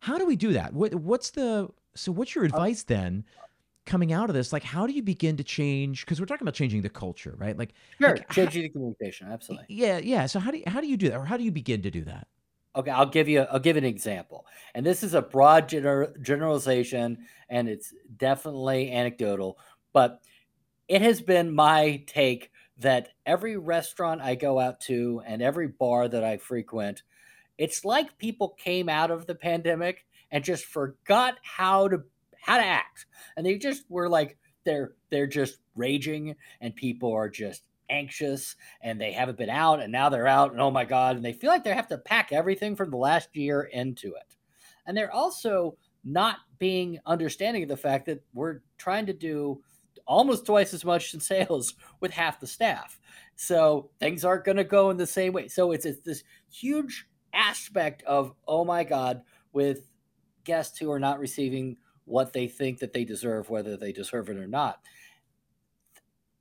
[0.00, 0.74] how do we do that?
[0.74, 3.24] What what's the so what's your advice then
[3.86, 4.52] coming out of this?
[4.52, 7.56] Like how do you begin to change because we're talking about changing the culture, right?
[7.56, 9.66] Like Sure, like, changing the communication, absolutely.
[9.68, 10.26] yeah, yeah.
[10.26, 11.90] So how do you, how do you do that or how do you begin to
[11.90, 12.28] do that?
[12.74, 14.46] Okay, I'll give you I'll give an example.
[14.74, 19.58] And this is a broad gener- generalization and it's definitely anecdotal,
[19.92, 20.22] but
[20.88, 26.06] it has been my take that every restaurant I go out to and every bar
[26.06, 27.02] that I frequent,
[27.56, 32.02] it's like people came out of the pandemic and just forgot how to
[32.46, 33.06] how to act.
[33.36, 39.00] And they just were like they're they're just raging and people are just anxious and
[39.00, 41.50] they haven't been out and now they're out and oh my god and they feel
[41.50, 44.36] like they have to pack everything from the last year into it.
[44.86, 49.60] And they're also not being understanding of the fact that we're trying to do
[50.06, 53.00] almost twice as much in sales with half the staff.
[53.34, 55.48] So things aren't going to go in the same way.
[55.48, 59.90] So it's, it's this huge aspect of, oh my God, with
[60.44, 64.38] guests who are not receiving what they think that they deserve, whether they deserve it
[64.38, 64.80] or not.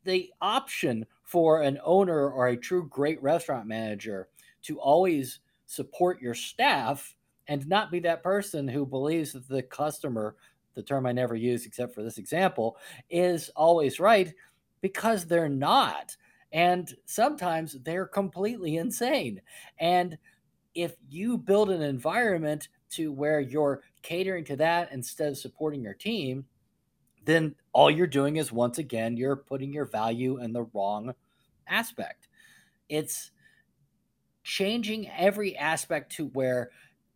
[0.06, 4.30] The option for an owner or a true great restaurant manager
[4.64, 7.16] to always support your staff
[7.48, 10.36] and not be that person who believes that the customer,
[10.76, 12.78] the term I never use except for this example,
[13.10, 14.34] is always right
[14.82, 16.16] because they're not.
[16.52, 19.42] And sometimes they're completely insane.
[19.80, 20.18] And
[20.76, 25.94] if you build an environment to where you're catering to that instead of supporting your
[25.94, 26.46] team,
[27.26, 31.14] then all you're doing is once again, you're putting your value in the wrong
[31.68, 32.28] aspect.
[32.88, 33.32] It's
[34.44, 36.70] changing every aspect to where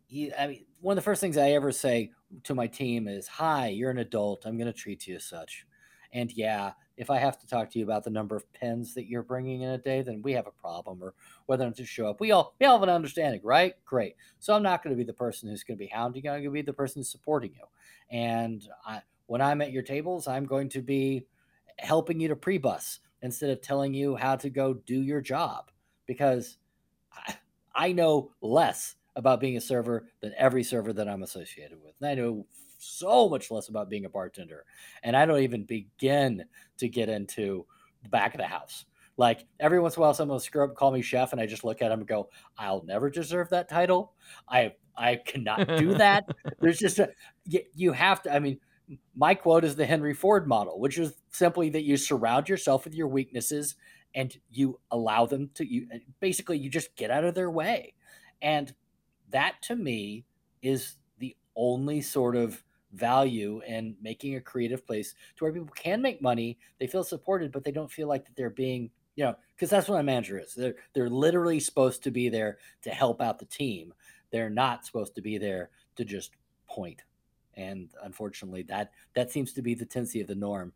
[0.08, 2.10] you, I mean, one of the first things I ever say
[2.44, 4.44] to my team is, Hi, you're an adult.
[4.44, 5.66] I'm going to treat you as such.
[6.12, 9.06] And yeah, if I have to talk to you about the number of pens that
[9.06, 11.14] you're bringing in a day, then we have a problem, or
[11.46, 12.20] whether not to show up.
[12.20, 13.74] We all we all have an understanding, right?
[13.84, 14.16] Great.
[14.38, 16.30] So I'm not going to be the person who's going to be hounding you.
[16.30, 17.64] I'm going to be the person supporting you.
[18.10, 21.26] And I, when I'm at your tables, I'm going to be
[21.78, 25.70] helping you to pre-bus instead of telling you how to go do your job
[26.06, 26.58] because
[27.12, 27.36] I,
[27.74, 31.94] I know less about being a server than every server that I'm associated with.
[32.00, 32.46] And I know
[32.80, 34.64] so much less about being a bartender.
[35.02, 36.44] And I don't even begin
[36.78, 37.66] to get into
[38.02, 38.84] the back of the house.
[39.16, 41.46] Like every once in a while, someone will screw up, call me chef, and I
[41.46, 44.14] just look at them and go, "I'll never deserve that title.
[44.48, 46.24] I I cannot do that."
[46.58, 47.10] There's just a
[47.44, 48.34] you, you have to.
[48.34, 48.60] I mean,
[49.14, 52.94] my quote is the Henry Ford model, which is simply that you surround yourself with
[52.94, 53.76] your weaknesses
[54.14, 55.86] and you allow them to you.
[56.20, 57.94] Basically, you just get out of their way,
[58.40, 58.74] and
[59.28, 60.24] that to me
[60.62, 62.62] is the only sort of
[62.92, 67.52] value in making a creative place to where people can make money they feel supported
[67.52, 70.38] but they don't feel like that they're being you know because that's what a manager
[70.38, 70.54] is.
[70.54, 73.92] They're they're literally supposed to be there to help out the team.
[74.30, 76.32] They're not supposed to be there to just
[76.66, 77.02] point.
[77.54, 80.72] And unfortunately that that seems to be the tendency of the norm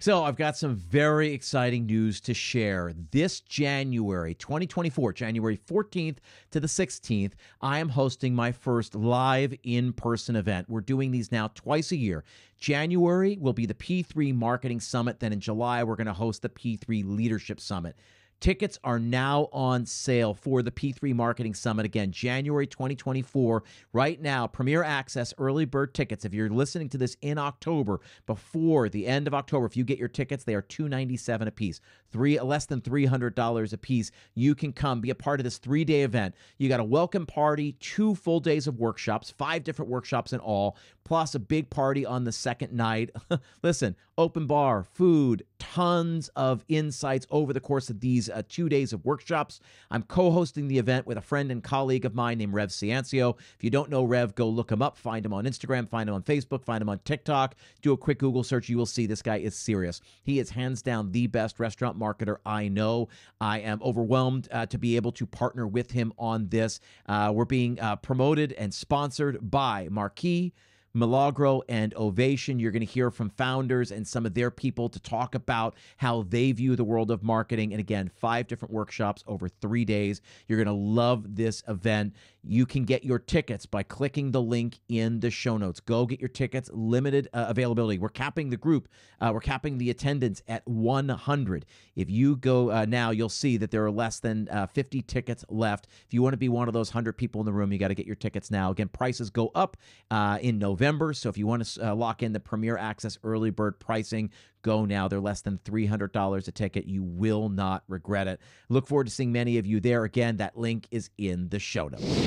[0.00, 2.94] So, I've got some very exciting news to share.
[3.10, 6.18] This January 2024, January 14th
[6.52, 10.70] to the 16th, I am hosting my first live in person event.
[10.70, 12.22] We're doing these now twice a year.
[12.58, 15.18] January will be the P3 Marketing Summit.
[15.18, 17.96] Then in July, we're going to host the P3 Leadership Summit.
[18.40, 23.64] Tickets are now on sale for the P3 Marketing Summit again, January 2024.
[23.92, 26.24] Right now, Premier Access early bird tickets.
[26.24, 29.98] If you're listening to this in October, before the end of October, if you get
[29.98, 31.80] your tickets, they are $297 a piece,
[32.12, 34.12] three less than $300 a piece.
[34.36, 36.36] You can come be a part of this three day event.
[36.58, 40.76] You got a welcome party, two full days of workshops, five different workshops in all,
[41.02, 43.10] plus a big party on the second night.
[43.64, 48.92] Listen, open bar, food, tons of insights over the course of these uh, two days
[48.92, 49.60] of workshops.
[49.90, 53.36] I'm co hosting the event with a friend and colleague of mine named Rev Ciancio.
[53.56, 56.14] If you don't know Rev, go look him up, find him on Instagram, find him
[56.14, 57.54] on Facebook, find him on TikTok.
[57.82, 58.68] Do a quick Google search.
[58.68, 60.00] You will see this guy is serious.
[60.22, 63.08] He is hands down the best restaurant marketer I know.
[63.40, 66.80] I am overwhelmed uh, to be able to partner with him on this.
[67.06, 70.52] Uh, we're being uh, promoted and sponsored by Marquee.
[70.98, 72.58] Milagro and Ovation.
[72.58, 76.22] You're going to hear from founders and some of their people to talk about how
[76.22, 77.72] they view the world of marketing.
[77.72, 80.20] And again, five different workshops over three days.
[80.46, 82.14] You're going to love this event.
[82.42, 85.80] You can get your tickets by clicking the link in the show notes.
[85.80, 87.98] Go get your tickets, limited uh, availability.
[87.98, 88.88] We're capping the group,
[89.20, 91.66] uh, we're capping the attendance at 100.
[91.94, 95.44] If you go uh, now, you'll see that there are less than uh, 50 tickets
[95.48, 95.88] left.
[96.06, 97.88] If you want to be one of those 100 people in the room, you got
[97.88, 98.70] to get your tickets now.
[98.70, 99.76] Again, prices go up
[100.10, 100.87] uh, in November.
[101.14, 104.30] So if you want to uh, lock in the Premier Access early bird pricing,
[104.62, 105.08] go now.
[105.08, 106.86] They're less than $300 a ticket.
[106.86, 108.40] You will not regret it.
[108.68, 110.04] Look forward to seeing many of you there.
[110.04, 112.26] Again, that link is in the show notes.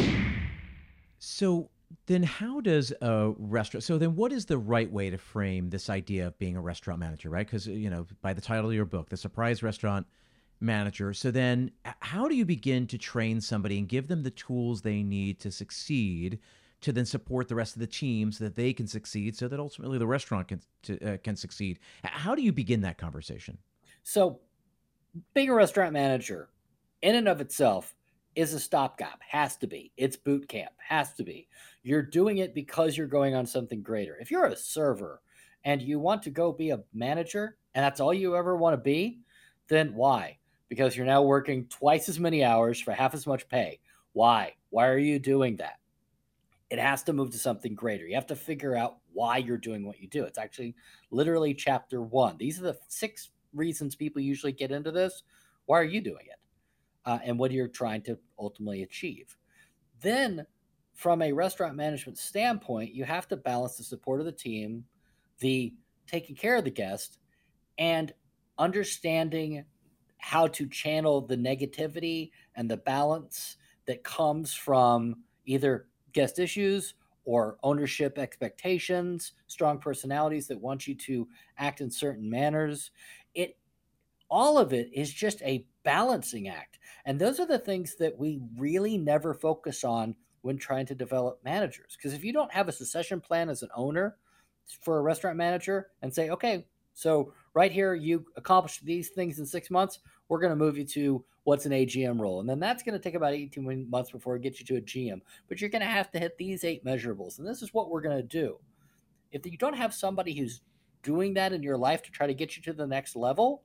[1.19, 1.69] So
[2.05, 5.89] then how does a restaurant so then what is the right way to frame this
[5.89, 8.85] idea of being a restaurant manager right because you know by the title of your
[8.85, 10.07] book the surprise restaurant
[10.59, 14.81] manager so then how do you begin to train somebody and give them the tools
[14.81, 16.39] they need to succeed
[16.81, 19.59] to then support the rest of the team so that they can succeed so that
[19.59, 23.57] ultimately the restaurant can to, uh, can succeed how do you begin that conversation
[24.03, 24.39] so
[25.33, 26.49] being a restaurant manager
[27.01, 27.95] in and of itself
[28.35, 29.21] is a stopgap.
[29.27, 29.91] Has to be.
[29.97, 30.71] It's boot camp.
[30.77, 31.47] Has to be.
[31.83, 34.17] You're doing it because you're going on something greater.
[34.19, 35.21] If you're a server
[35.63, 38.81] and you want to go be a manager and that's all you ever want to
[38.81, 39.19] be,
[39.67, 40.37] then why?
[40.69, 43.79] Because you're now working twice as many hours for half as much pay.
[44.13, 44.53] Why?
[44.69, 45.79] Why are you doing that?
[46.71, 48.07] It has to move to something greater.
[48.07, 50.23] You have to figure out why you're doing what you do.
[50.23, 50.75] It's actually
[51.11, 52.37] literally chapter one.
[52.37, 55.23] These are the six reasons people usually get into this.
[55.65, 56.39] Why are you doing it?
[57.05, 59.37] uh, and what are you're trying to ultimately achieve.
[60.01, 60.45] Then,
[60.93, 64.85] from a restaurant management standpoint, you have to balance the support of the team,
[65.39, 65.73] the
[66.07, 67.17] taking care of the guest,
[67.77, 68.13] and
[68.57, 69.65] understanding
[70.17, 73.57] how to channel the negativity and the balance
[73.87, 76.95] that comes from either guest issues
[77.25, 82.91] or ownership expectations, strong personalities that want you to act in certain manners.
[83.35, 83.57] It
[84.29, 86.79] all of it is just a balancing act.
[87.05, 91.39] And those are the things that we really never focus on when trying to develop
[91.43, 91.97] managers.
[91.97, 94.15] Because if you don't have a succession plan as an owner
[94.81, 99.45] for a restaurant manager and say, okay, so right here, you accomplished these things in
[99.45, 102.39] six months, we're going to move you to what's an AGM role.
[102.39, 104.81] And then that's going to take about 18 months before it gets you to a
[104.81, 105.21] GM.
[105.47, 107.39] But you're going to have to hit these eight measurables.
[107.39, 108.57] And this is what we're going to do.
[109.31, 110.61] If you don't have somebody who's
[111.03, 113.63] doing that in your life to try to get you to the next level,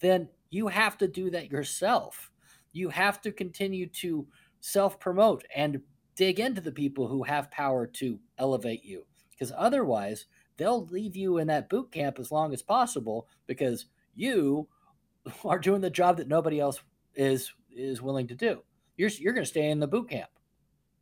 [0.00, 2.30] then you have to do that yourself.
[2.72, 4.26] You have to continue to
[4.60, 5.80] self promote and
[6.14, 11.38] dig into the people who have power to elevate you because otherwise they'll leave you
[11.38, 14.66] in that boot camp as long as possible because you
[15.44, 16.80] are doing the job that nobody else
[17.18, 18.62] is is willing to do.
[18.96, 20.30] You're you're going to stay in the boot camp.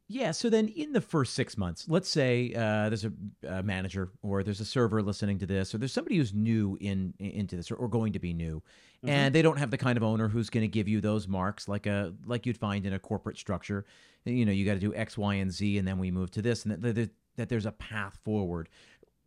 [0.08, 0.30] Yeah.
[0.30, 3.12] So then, in the first six months, let's say uh, there's a,
[3.48, 7.12] a, manager, or there's a server listening to this, or there's somebody who's new in
[7.18, 9.08] into this, or, or going to be new, mm-hmm.
[9.08, 11.68] and they don't have the kind of owner who's going to give you those marks
[11.68, 13.84] like a like you'd find in a corporate structure.
[14.24, 16.42] You know, you got to do X, Y, and Z, and then we move to
[16.42, 18.68] this, and that, that, that there's a path forward.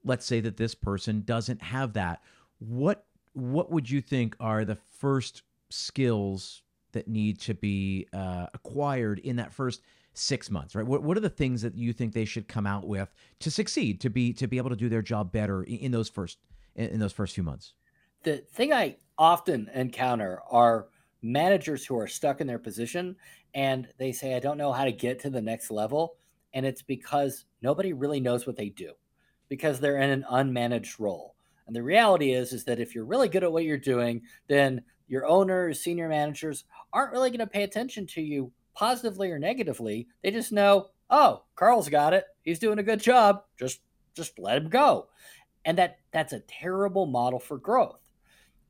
[0.04, 2.22] Let's say that this person doesn't have that.
[2.60, 9.20] What what would you think are the first skills that need to be uh, acquired
[9.20, 9.82] in that first?
[10.16, 10.86] six months, right?
[10.86, 14.02] What, what are the things that you think they should come out with to succeed,
[14.02, 16.40] to be to be able to do their job better in, in those first
[16.76, 17.74] in, in those first few months?
[18.24, 20.88] The thing I often encounter are
[21.22, 23.16] managers who are stuck in their position
[23.54, 26.16] and they say, I don't know how to get to the next level.
[26.54, 28.94] And it's because nobody really knows what they do
[29.50, 31.36] because they're in an unmanaged role.
[31.68, 34.84] And the reality is, is that if you're really good at what you're doing, then
[35.10, 40.08] your owners, senior managers aren't really going to pay attention to you positively or negatively.
[40.24, 42.26] They just know, oh, Carl's got it.
[42.44, 43.44] He's doing a good job.
[43.58, 43.82] Just
[44.14, 45.08] just let him go.
[45.66, 48.00] And that that's a terrible model for growth.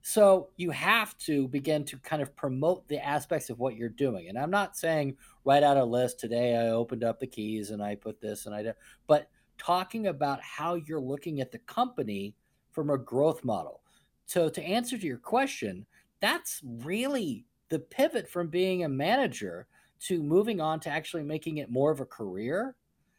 [0.02, 4.30] So you have to begin to kind of promote the aspects of what you're doing.
[4.30, 6.56] And I'm not saying write out a list today.
[6.56, 8.76] I opened up the keys and I put this and I did,
[9.08, 12.34] but talking about how you're looking at the company
[12.72, 13.82] from a growth model.
[14.26, 15.86] So to answer to your question,
[16.22, 19.68] that's really the pivot from being a manager
[20.02, 22.76] to moving on to actually making it more of a career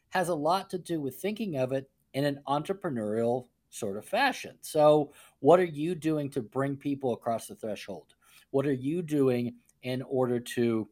[0.09, 4.57] has a lot to do with thinking of it in an entrepreneurial sort of fashion.
[4.61, 8.15] So, what are you doing to bring people across the threshold?
[8.51, 10.89] What are you doing in order to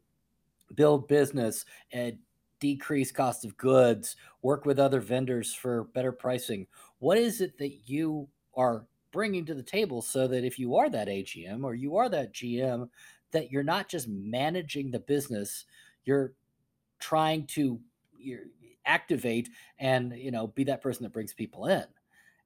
[0.75, 2.17] build business and
[2.59, 6.67] decrease cost of goods, work with other vendors for better pricing?
[6.99, 10.89] What is it that you are bringing to the table so that if you are
[10.89, 12.89] that AGM or you are that GM,
[13.31, 15.65] that you're not just managing the business,
[16.05, 16.33] you're
[16.99, 17.79] trying to
[18.17, 18.41] you're,
[18.85, 21.83] activate and you know be that person that brings people in.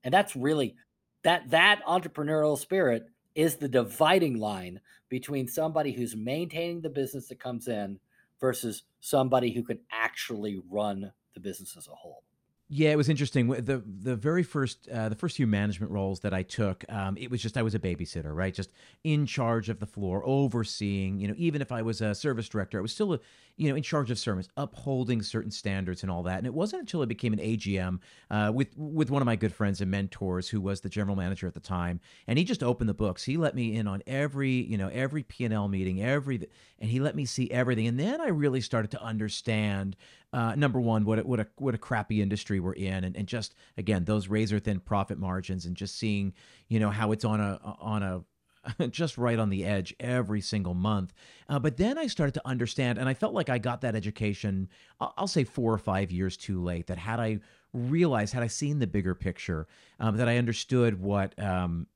[0.04, 0.76] And that's really
[1.24, 7.40] that that entrepreneurial spirit is the dividing line between somebody who's maintaining the business that
[7.40, 8.00] comes in
[8.40, 12.24] versus somebody who can actually run the business as a whole
[12.70, 13.48] yeah, it was interesting.
[13.50, 17.30] the The very first, uh, the first few management roles that I took, um, it
[17.30, 18.54] was just I was a babysitter, right?
[18.54, 18.72] Just
[19.04, 21.20] in charge of the floor, overseeing.
[21.20, 23.20] You know, even if I was a service director, I was still, a,
[23.58, 26.38] you know, in charge of service, upholding certain standards and all that.
[26.38, 28.00] And it wasn't until I became an AGM
[28.32, 31.46] uh, with with one of my good friends and mentors, who was the general manager
[31.46, 33.24] at the time, and he just opened the books.
[33.24, 36.48] He let me in on every, you know, every P and L meeting, every,
[36.80, 37.88] and he let me see everything.
[37.88, 39.96] And then I really started to understand
[40.34, 43.28] uh, number one, what a, what a what a crappy industry we're in, and, and
[43.28, 46.34] just again those razor thin profit margins, and just seeing
[46.68, 48.24] you know how it's on a on a
[48.90, 51.14] just right on the edge every single month.
[51.50, 54.70] Uh, but then I started to understand, and I felt like I got that education,
[55.00, 57.40] I'll say four or five years too late, that had I
[57.74, 59.68] realized, had I seen the bigger picture,
[60.00, 61.88] um, that I understood what, um,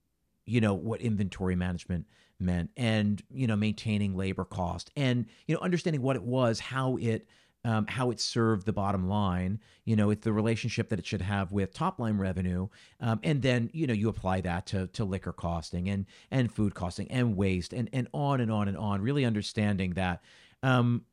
[0.46, 2.06] you know, what inventory management
[2.40, 6.98] meant and, you know, maintaining labor cost and, you know, understanding what it was, how
[6.98, 7.28] it,
[7.68, 11.22] um, how it served the bottom line, you know, it's the relationship that it should
[11.22, 12.70] have with top line revenue,
[13.02, 16.74] um, and then you know you apply that to to liquor costing and and food
[16.74, 19.02] costing and waste and and on and on and on.
[19.02, 20.24] Really understanding that.
[20.64, 21.04] Um,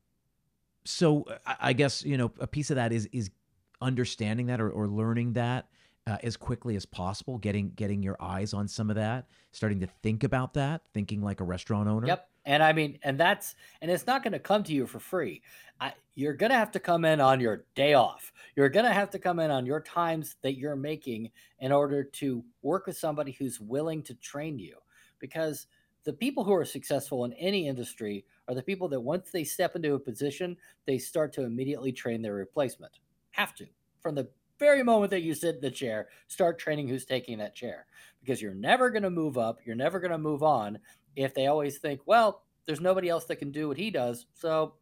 [0.85, 3.33] so I, I guess you know a piece of that is is
[3.81, 5.67] understanding that or, or learning that
[6.07, 9.89] uh, as quickly as possible, getting getting your eyes on some of that, starting to
[10.05, 12.07] think about that, thinking like a restaurant owner.
[12.07, 12.29] Yep.
[12.47, 15.43] And I mean, and that's, and it's not going to come to you for free.
[15.81, 18.33] I, you're going to have to come in on your day off.
[18.55, 22.05] You're going to have to come in on your times that you're making in order
[22.05, 24.77] to work with somebody who's willing to train you.
[25.19, 25.67] Because
[26.05, 29.75] the people who are successful in any industry are the people that once they step
[29.75, 32.99] into a position, they start to immediately train their replacement.
[33.31, 33.67] Have to.
[34.01, 34.29] From the
[34.59, 37.87] very moment that you sit in the chair, start training who's taking that chair
[38.21, 39.59] because you're never going to move up.
[39.65, 40.79] You're never going to move on
[41.17, 44.75] if they always think, well, there's nobody else that can do what he does, so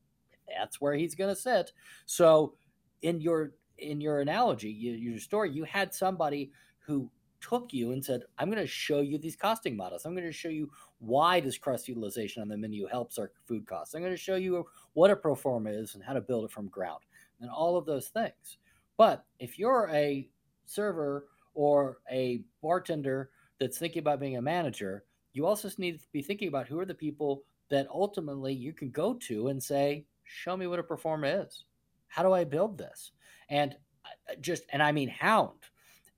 [0.48, 1.72] that's where he's going to sit.
[2.06, 2.54] So,
[3.02, 7.10] in your in your analogy, you, your story, you had somebody who
[7.40, 10.04] took you and said, "I'm going to show you these costing models.
[10.04, 13.66] I'm going to show you why does cross utilization on the menu helps our food
[13.66, 13.94] costs.
[13.94, 16.52] I'm going to show you what a pro forma is and how to build it
[16.52, 17.02] from ground,
[17.40, 18.58] and all of those things."
[18.96, 20.28] But if you're a
[20.66, 26.22] server or a bartender that's thinking about being a manager, you also need to be
[26.22, 30.56] thinking about who are the people that ultimately you can go to and say, show
[30.56, 31.64] me what a pro forma is.
[32.08, 33.12] How do I build this?
[33.48, 33.74] And
[34.04, 35.58] uh, just, and I mean, hound,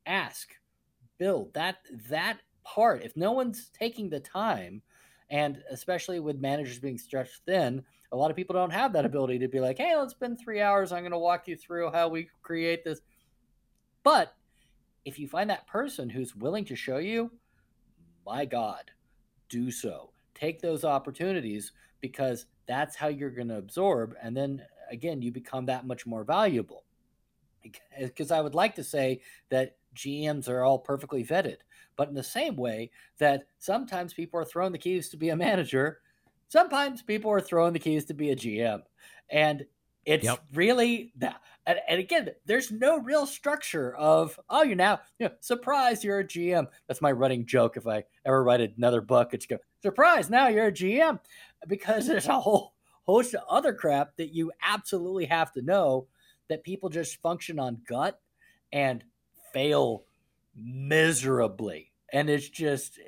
[0.06, 0.48] ask,
[1.18, 1.76] build that,
[2.08, 3.04] that part.
[3.04, 4.82] If no one's taking the time,
[5.30, 9.38] and especially with managers being stretched thin, a lot of people don't have that ability
[9.40, 10.92] to be like, hey, let's spend three hours.
[10.92, 13.00] I'm going to walk you through how we create this.
[14.02, 14.34] But
[15.04, 17.30] if you find that person who's willing to show you,
[18.26, 18.90] my God,
[19.54, 20.10] do so.
[20.34, 24.14] Take those opportunities because that's how you're going to absorb.
[24.20, 26.82] And then again, you become that much more valuable.
[27.96, 31.58] Because eh, I would like to say that GMs are all perfectly vetted,
[31.96, 35.36] but in the same way that sometimes people are throwing the keys to be a
[35.36, 36.00] manager,
[36.48, 38.82] sometimes people are throwing the keys to be a GM.
[39.30, 39.64] And
[40.06, 40.42] it's yep.
[40.52, 41.40] really that.
[41.66, 46.18] And, and, again, there's no real structure of, oh, you're now, you know, surprise, you're
[46.18, 46.66] a GM.
[46.86, 47.76] That's my running joke.
[47.76, 51.18] If I ever write another book, it's go, surprise, now you're a GM.
[51.66, 52.74] Because there's a whole
[53.04, 56.06] host of other crap that you absolutely have to know
[56.48, 58.20] that people just function on gut
[58.72, 59.02] and
[59.52, 60.04] fail
[60.54, 61.92] miserably.
[62.12, 62.98] And it's just,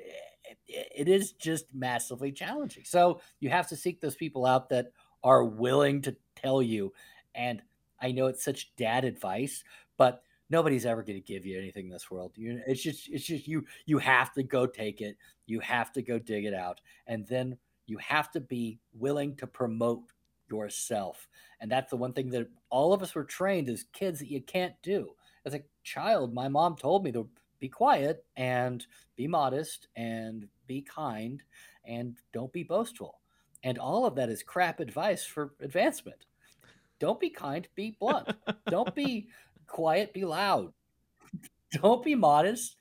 [0.67, 2.83] it is just massively challenging.
[2.85, 4.91] So you have to seek those people out that
[5.27, 6.93] are willing to tell you.
[7.35, 7.61] And
[8.01, 9.63] I know it's such dad advice,
[9.97, 12.31] but nobody's ever going to give you anything in this world.
[12.35, 13.65] You, it's just, it's just you.
[13.85, 15.17] You have to go take it.
[15.45, 17.57] You have to go dig it out, and then
[17.87, 20.03] you have to be willing to promote
[20.49, 21.27] yourself.
[21.59, 24.41] And that's the one thing that all of us were trained as kids that you
[24.41, 25.09] can't do.
[25.45, 30.81] As a child, my mom told me to be quiet and be modest and be
[30.81, 31.41] kind
[31.85, 33.19] and don't be boastful.
[33.63, 36.25] And all of that is crap advice for advancement.
[36.99, 38.29] Don't be kind, be blunt.
[38.69, 39.27] don't be
[39.67, 40.73] quiet, be loud.
[41.71, 42.77] Don't be modest,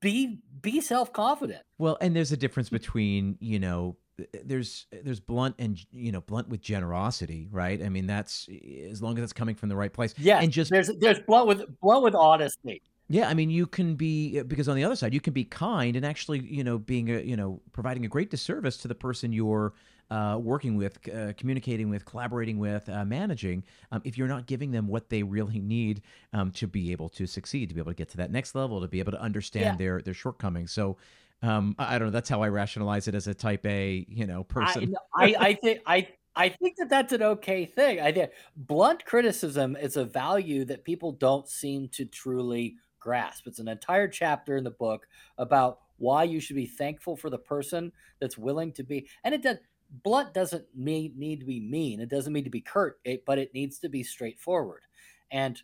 [0.00, 1.62] be be self-confident.
[1.78, 3.96] Well, and there's a difference between, you know,
[4.44, 8.48] there's there's blunt and you know blunt with generosity right i mean that's
[8.90, 11.46] as long as it's coming from the right place yeah and just there's there's blunt
[11.46, 15.12] with blunt with honesty yeah i mean you can be because on the other side
[15.12, 18.30] you can be kind and actually you know being a you know providing a great
[18.30, 19.74] disservice to the person you're
[20.10, 24.70] uh, working with uh, communicating with collaborating with uh, managing um, if you're not giving
[24.70, 26.02] them what they really need
[26.32, 28.80] um, to be able to succeed to be able to get to that next level
[28.80, 29.76] to be able to understand yeah.
[29.76, 30.96] their their shortcomings so
[31.42, 32.12] um, I, I, don't know.
[32.12, 34.94] That's how I rationalize it as a Type A, you know, person.
[35.14, 38.00] I, I, I think I I think that that's an okay thing.
[38.00, 43.46] I think blunt criticism is a value that people don't seem to truly grasp.
[43.46, 45.06] It's an entire chapter in the book
[45.38, 47.90] about why you should be thankful for the person
[48.20, 49.08] that's willing to be.
[49.24, 49.56] And it does.
[50.02, 52.00] Blunt doesn't mean, need to be mean.
[52.00, 54.82] It doesn't mean to be curt, it, but it needs to be straightforward.
[55.30, 55.60] And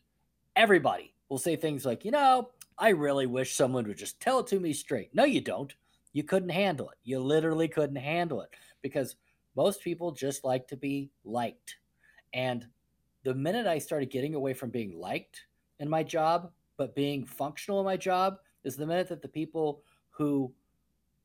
[0.56, 4.46] everybody will say things like, you know, I really wish someone would just tell it
[4.48, 5.14] to me straight.
[5.14, 5.74] No, you don't.
[6.12, 6.98] You couldn't handle it.
[7.04, 8.50] You literally couldn't handle it
[8.82, 9.16] because
[9.56, 11.76] most people just like to be liked.
[12.34, 12.66] And
[13.24, 15.46] the minute I started getting away from being liked
[15.78, 19.82] in my job, but being functional in my job, is the minute that the people
[20.10, 20.52] who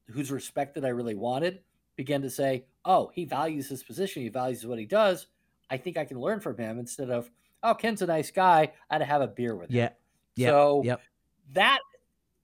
[0.10, 1.60] whose respect that I really wanted
[1.98, 4.24] began to say, "Oh, he values his position.
[4.24, 5.28] He values what he does.
[5.70, 7.30] I think I can learn from him." Instead of,
[7.64, 8.72] "Oh, Ken's a nice guy.
[8.90, 9.90] I'd have a beer with him." Yeah.
[10.36, 10.50] Yeah.
[10.50, 11.02] So yep
[11.54, 11.80] that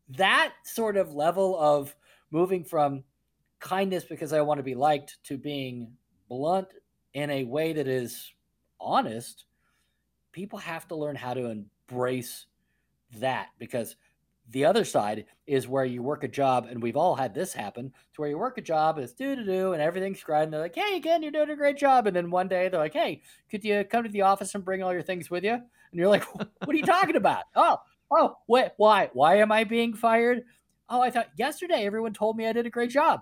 [0.09, 1.95] that sort of level of
[2.31, 3.03] moving from
[3.59, 5.93] kindness because I want to be liked to being
[6.27, 6.67] blunt
[7.13, 8.33] in a way that is
[8.79, 9.45] honest,
[10.31, 12.47] people have to learn how to embrace
[13.19, 13.95] that because
[14.49, 17.89] the other side is where you work a job, and we've all had this happen
[17.89, 20.43] to where you work a job, it's do to do, and everything's great.
[20.43, 22.07] And they're like, hey, again, you're doing a great job.
[22.07, 24.83] And then one day they're like, hey, could you come to the office and bring
[24.83, 25.53] all your things with you?
[25.53, 25.63] And
[25.93, 27.43] you're like, what are you talking about?
[27.55, 27.77] Oh,
[28.15, 29.09] Oh, wait, why?
[29.13, 30.43] Why am I being fired?
[30.89, 33.21] Oh, I thought yesterday everyone told me I did a great job.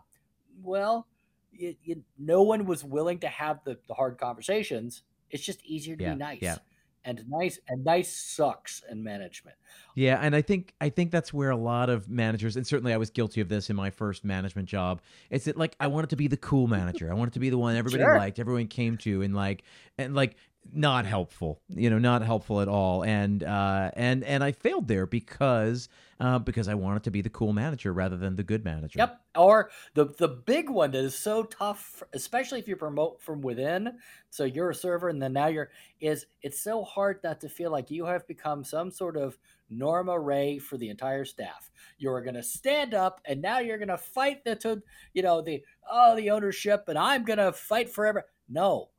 [0.62, 1.08] Well,
[1.52, 5.04] you, you, no one was willing to have the, the hard conversations.
[5.30, 6.40] It's just easier to yeah, be nice.
[6.42, 6.58] Yeah.
[7.04, 9.56] And nice and nice sucks in management.
[9.96, 12.98] Yeah, and I think I think that's where a lot of managers, and certainly I
[12.98, 15.02] was guilty of this in my first management job.
[15.30, 17.12] It's that like I wanted to be the cool manager.
[17.12, 18.18] I wanted to be the one everybody sure.
[18.18, 19.64] liked, everyone came to, and like
[19.98, 20.36] and like
[20.74, 23.04] not helpful you know not helpful at all.
[23.04, 25.90] And uh and and i failed there because
[26.20, 29.00] uh because i wanted to be the cool manager rather than the good manager.
[29.00, 29.22] Yep.
[29.36, 33.98] Or the the big one that is so tough especially if you promote from within.
[34.30, 37.72] So you're a server and then now you're is it's so hard not to feel
[37.72, 39.38] like you have become some sort of
[39.70, 41.72] Norma Rae for the entire staff.
[41.98, 44.84] You're going to stand up and now you're going to fight the to
[45.14, 48.26] you know the oh the ownership and i'm going to fight forever.
[48.48, 48.90] No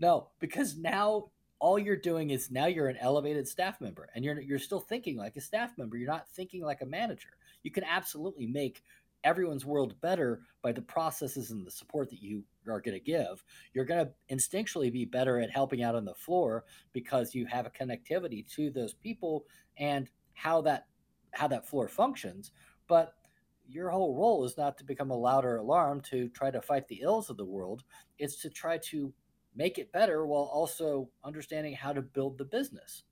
[0.00, 1.30] no, because now
[1.60, 5.16] all you're doing is now you're an elevated staff member and you're you're still thinking
[5.16, 5.96] like a staff member.
[5.96, 7.30] You're not thinking like a manager.
[7.62, 8.82] You can absolutely make
[9.24, 13.44] everyone's world better by the processes and the support that you are going to give.
[13.74, 17.66] You're going to instinctually be better at helping out on the floor because you have
[17.66, 19.44] a connectivity to those people
[19.76, 20.86] and how that
[21.32, 22.52] how that floor functions.
[22.86, 23.14] But
[23.68, 27.00] your whole role is not to become a louder alarm to try to fight the
[27.02, 27.82] ills of the world.
[28.18, 29.12] It's to try to
[29.58, 33.02] make it better while also understanding how to build the business.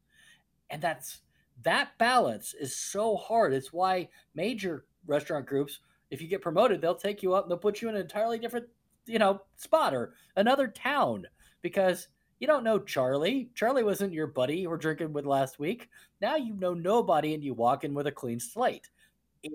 [0.71, 1.21] And that's
[1.63, 3.53] that balance is so hard.
[3.53, 5.81] It's why major restaurant groups,
[6.11, 8.39] if you get promoted, they'll take you up and they'll put you in an entirely
[8.39, 8.67] different,
[9.07, 11.27] you know, spot or another town
[11.63, 13.51] because you don't know Charlie.
[13.55, 15.89] Charlie wasn't your buddy you were drinking with last week.
[16.21, 18.89] Now you know nobody and you walk in with a clean slate.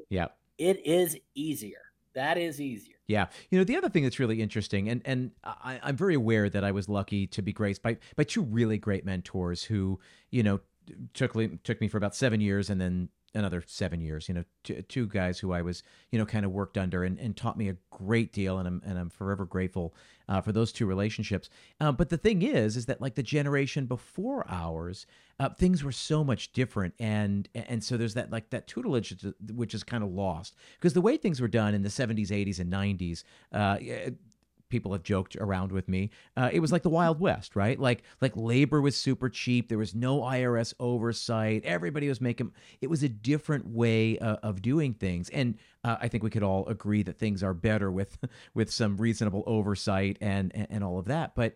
[0.10, 0.28] yeah.
[0.58, 1.91] It is easier.
[2.14, 2.96] That is easier.
[3.08, 6.50] Yeah, you know the other thing that's really interesting, and and I, am very aware
[6.50, 10.00] that I was lucky to be graced by by two really great mentors who
[10.30, 10.60] you know
[11.14, 11.34] took
[11.64, 14.28] took me for about seven years, and then another seven years.
[14.28, 17.20] You know, two, two guys who I was, you know, kind of worked under and,
[17.20, 19.94] and taught me a great deal, and I'm and I'm forever grateful
[20.28, 21.50] uh, for those two relationships.
[21.80, 25.06] Uh, but the thing is, is that like the generation before ours,
[25.40, 29.74] uh, things were so much different, and and so there's that like that tutelage which
[29.74, 32.72] is kind of lost because the way things were done in the 70s, 80s, and
[32.72, 33.24] 90s
[34.72, 36.10] people have joked around with me.
[36.36, 37.80] Uh, it was like the Wild West, right?
[37.80, 39.70] Like like labor was super cheap.
[39.70, 41.64] There was no IRS oversight.
[41.66, 42.52] Everybody was making.
[42.82, 46.44] It was a different way uh, of doing things, and uh, I think we could
[46.44, 48.18] all agree that things are better with
[48.56, 51.36] with some reasonable oversight and and, and all of that.
[51.36, 51.56] But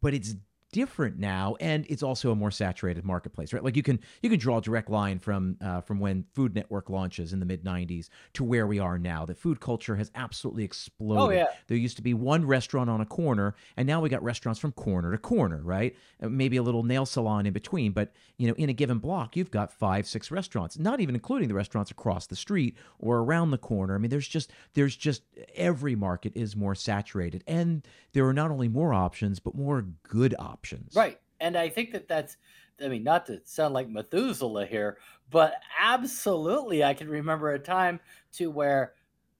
[0.00, 0.34] but it's
[0.72, 3.64] different now and it's also a more saturated marketplace right?
[3.64, 6.88] Like you can you can draw a direct line from uh, from when food network
[6.88, 10.62] launches in the mid 90s to where we are now the food culture has absolutely
[10.62, 11.22] exploded.
[11.22, 11.46] Oh yeah.
[11.66, 14.70] there used to be one restaurant on a corner and now we got restaurants from
[14.72, 15.96] corner to corner right?
[16.22, 19.36] Uh, maybe a little nail salon in between but you know in a given block
[19.36, 23.50] you've got five six restaurants not even including the restaurants across the street or around
[23.50, 23.96] the corner.
[23.96, 25.22] I mean there's just there's just
[25.56, 30.34] every market is more saturated and there are not only more options but more good
[30.38, 30.59] options
[30.94, 31.18] Right.
[31.40, 32.36] And I think that that's,
[32.82, 34.98] I mean, not to sound like Methuselah here,
[35.30, 38.00] but absolutely, I can remember a time
[38.32, 38.94] to where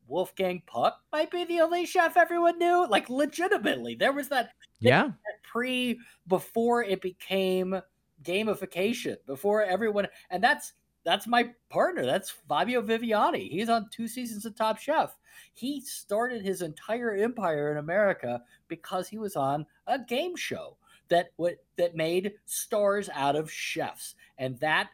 [0.06, 2.86] Wolfgang Puck might be the only chef everyone knew.
[2.88, 4.50] Like, legitimately, there was that
[4.80, 5.10] yeah.
[5.42, 7.80] pre before it became
[8.22, 12.04] gamification before everyone and that's that's my partner.
[12.04, 13.48] That's fabio viviani.
[13.48, 15.16] He's on two seasons of top chef.
[15.54, 20.76] He started his entire empire in america because he was on a game show
[21.11, 24.14] that what that made stars out of chefs.
[24.38, 24.88] And that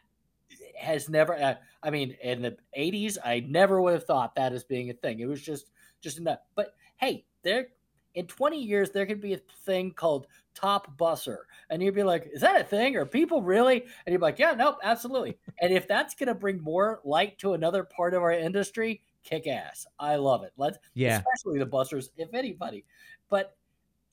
[0.79, 4.63] has never uh, i mean in the 80s i never would have thought that as
[4.63, 5.19] being a thing.
[5.19, 6.39] It was just just enough.
[6.55, 7.67] But hey there
[8.15, 11.37] in 20 years there could be a thing called top busser.
[11.69, 12.95] And you'd be like is that a thing?
[12.95, 13.81] Are people really?
[13.81, 15.37] And you'd be like yeah nope absolutely.
[15.61, 19.47] And if that's going to bring more light to another part of our industry kick
[19.47, 19.85] ass.
[19.99, 20.53] I love it.
[20.57, 21.21] Let's yeah.
[21.21, 22.85] especially the bussers if anybody.
[23.29, 23.57] But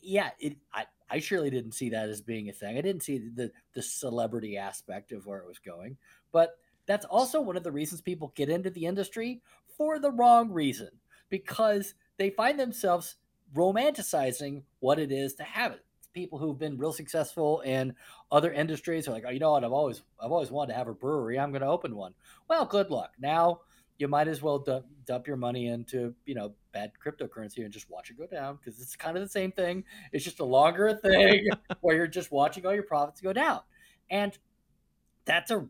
[0.05, 3.19] yeah it i i surely didn't see that as being a thing i didn't see
[3.19, 5.97] the the celebrity aspect of where it was going
[6.33, 9.41] but that's also one of the reasons people get into the industry
[9.77, 10.91] for the wrong reason
[11.31, 13.17] because they find themselves
[13.55, 15.85] romanticizing what it is to have it
[16.15, 17.95] people who've been real successful in
[18.33, 19.65] other industries are like, oh, you know what?
[19.65, 21.39] I've always I've always wanted to have a brewery.
[21.39, 22.15] I'm going to open one.
[22.49, 23.13] Well, good luck.
[23.19, 23.61] Now
[23.99, 27.89] you might as well dump, dump your money into you know bad cryptocurrency and just
[27.89, 29.85] watch it go down because it's kind of the same thing.
[30.13, 31.49] It's just a longer thing
[31.81, 33.61] where you're just watching all your profits go down,
[34.11, 34.37] and
[35.25, 35.67] that's a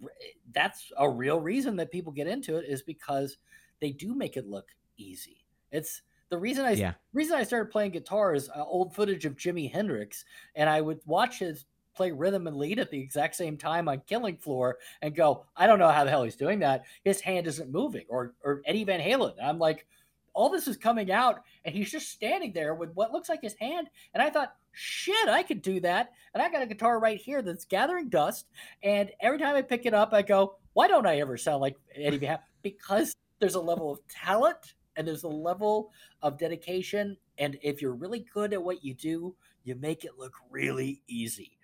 [0.53, 3.37] that's a real reason that people get into it is because
[3.81, 5.45] they do make it look easy.
[5.71, 9.37] It's the reason I yeah reason I started playing guitar is uh, old footage of
[9.37, 10.25] Jimi Hendrix,
[10.57, 14.03] and I would watch his play rhythm and lead at the exact same time on
[14.07, 16.85] Killing Floor and go, I don't know how the hell he's doing that.
[17.05, 19.39] His hand isn't moving, or or Eddie Van Halen.
[19.39, 19.87] And I'm like,
[20.35, 23.55] all this is coming out, and he's just standing there with what looks like his
[23.55, 23.89] hand.
[24.13, 26.13] And I thought, shit, I could do that.
[26.35, 28.47] And I got a guitar right here that's gathering dust.
[28.83, 31.77] And every time I pick it up, I go, why don't I ever sound like
[31.95, 32.39] Eddie Van?
[32.63, 35.91] Because there's a level of talent and there's a level
[36.23, 37.15] of dedication.
[37.37, 41.59] And if you're really good at what you do, you make it look really easy.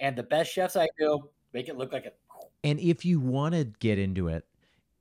[0.00, 2.10] And the best chefs I know make it look like a
[2.62, 4.44] and if you want to get into it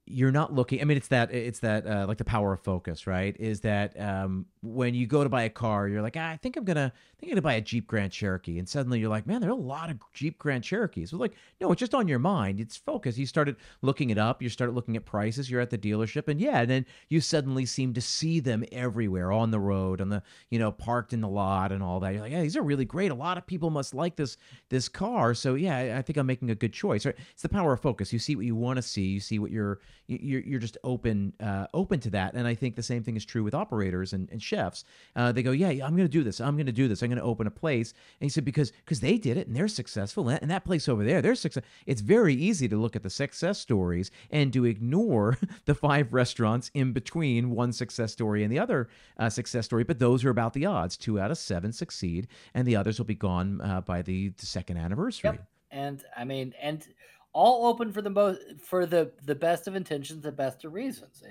[0.09, 3.07] you're not looking i mean it's that it's that uh, like the power of focus
[3.07, 3.35] right?
[3.39, 6.57] Is that um, when you go to buy a car you're like ah, i think
[6.57, 8.59] i'm gonna I think i'm gonna buy a jeep grand cherokee.
[8.59, 11.11] And suddenly you're like man there are a lot of jeep grand cherokees.
[11.11, 12.61] Well like no it's just on your mind.
[12.61, 14.41] It's focus you started looking it up.
[14.41, 15.51] You started looking at prices.
[15.51, 16.29] You're at the dealership.
[16.29, 20.07] And yeah and then you suddenly seem to see them everywhere on the road on
[20.07, 22.13] the you know parked in the lot and all that.
[22.13, 23.11] You're like yeah these are really great.
[23.11, 24.37] A lot of people must like this
[24.69, 25.33] this car.
[25.33, 27.05] So yeah i, I think i'm making a good choice.
[27.05, 28.13] Right it's the power of focus.
[28.13, 29.07] You see what you want to see.
[29.07, 32.33] You see what you're you're, you're just open uh, open to that.
[32.33, 34.83] And i think the same thing is true with operators and, and chefs
[35.15, 37.09] uh, they go yeah, i'm going to do this i'm going to do this i'm
[37.09, 39.67] going to open a place and he said because because they did it and they're
[39.67, 42.95] successful and that, and that place over there they're success it's very easy to look
[42.95, 48.43] at the success stories and to ignore the five restaurants in between one success story
[48.43, 51.37] and the other uh, success story but those are about the odds two out of
[51.37, 55.45] seven succeed and the others will be gone uh, by the, the second anniversary Yep.
[55.71, 56.85] And I mean, and
[57.33, 61.23] all open for the most for the the best of intentions, the best of reasons.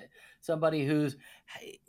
[0.49, 1.14] Somebody who's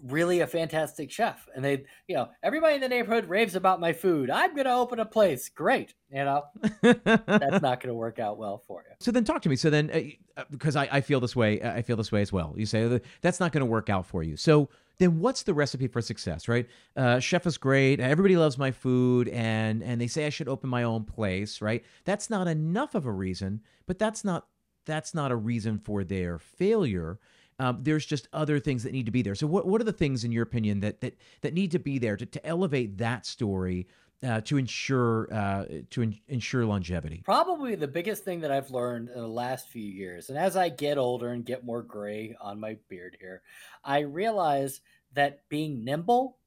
[0.03, 3.93] really a fantastic chef, and they, you know, everybody in the neighborhood raves about my
[3.93, 4.29] food.
[4.29, 5.47] I'm going to open a place.
[5.47, 6.43] Great, you know,
[6.81, 8.95] that's not going to work out well for you.
[8.99, 9.55] So then talk to me.
[9.55, 12.53] So then, uh, because I, I feel this way, I feel this way as well.
[12.57, 14.35] You say "Oh, that's not going to work out for you.
[14.35, 16.67] So then what's the recipe for success, right?
[16.97, 18.01] Uh, chef is great.
[18.01, 21.85] Everybody loves my food, and and they say I should open my own place, right?
[22.03, 24.47] That's not enough of a reason, but that's not
[24.85, 27.19] that's not a reason for their failure.
[27.59, 29.35] Um, there's just other things that need to be there.
[29.35, 31.99] So what what are the things in your opinion that that that need to be
[31.99, 33.87] there to, to elevate that story
[34.23, 37.21] uh, to ensure uh, to en- ensure longevity?
[37.25, 40.69] Probably the biggest thing that I've learned in the last few years, and as I
[40.69, 43.41] get older and get more gray on my beard here,
[43.83, 44.81] I realize
[45.13, 46.37] that being nimble,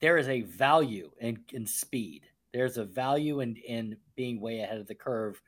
[0.00, 2.26] there is a value in, in speed.
[2.52, 5.40] There's a value in, in being way ahead of the curve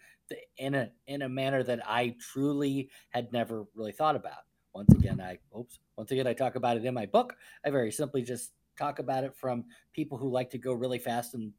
[0.56, 4.44] in a in a manner that I truly had never really thought about.
[4.74, 5.78] Once again, I oops.
[5.96, 7.36] Once again, I talk about it in my book.
[7.64, 11.34] I very simply just talk about it from people who like to go really fast
[11.34, 11.52] and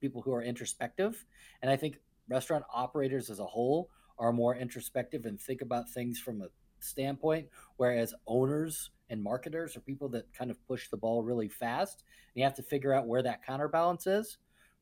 [0.00, 1.24] people who are introspective.
[1.62, 6.18] And I think restaurant operators as a whole are more introspective and think about things
[6.18, 6.48] from a
[6.80, 7.46] standpoint,
[7.76, 12.02] whereas owners and marketers are people that kind of push the ball really fast.
[12.34, 14.38] And you have to figure out where that counterbalance is.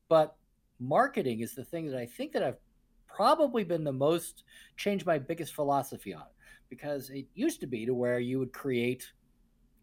[0.09, 0.35] But
[0.79, 2.57] marketing is the thing that I think that I've
[3.07, 4.43] probably been the most
[4.75, 6.23] changed my biggest philosophy on
[6.69, 9.11] because it used to be to where you would create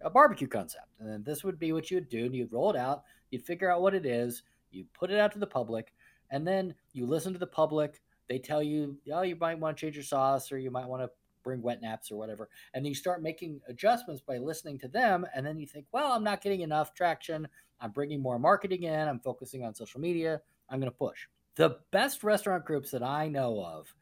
[0.02, 2.76] a barbecue concept and this would be what you would do and you'd roll it
[2.76, 5.92] out you'd figure out what it is you put it out to the public
[6.30, 9.80] and then you listen to the public they tell you oh you might want to
[9.80, 11.10] change your sauce or you might want to
[11.44, 15.46] bring wet naps or whatever and you start making adjustments by listening to them and
[15.46, 17.46] then you think well i'm not getting enough traction
[17.80, 20.40] i'm bringing more marketing in i'm focusing on social media
[20.72, 21.26] i'm going to push.
[21.54, 23.94] The best restaurant groups that I know of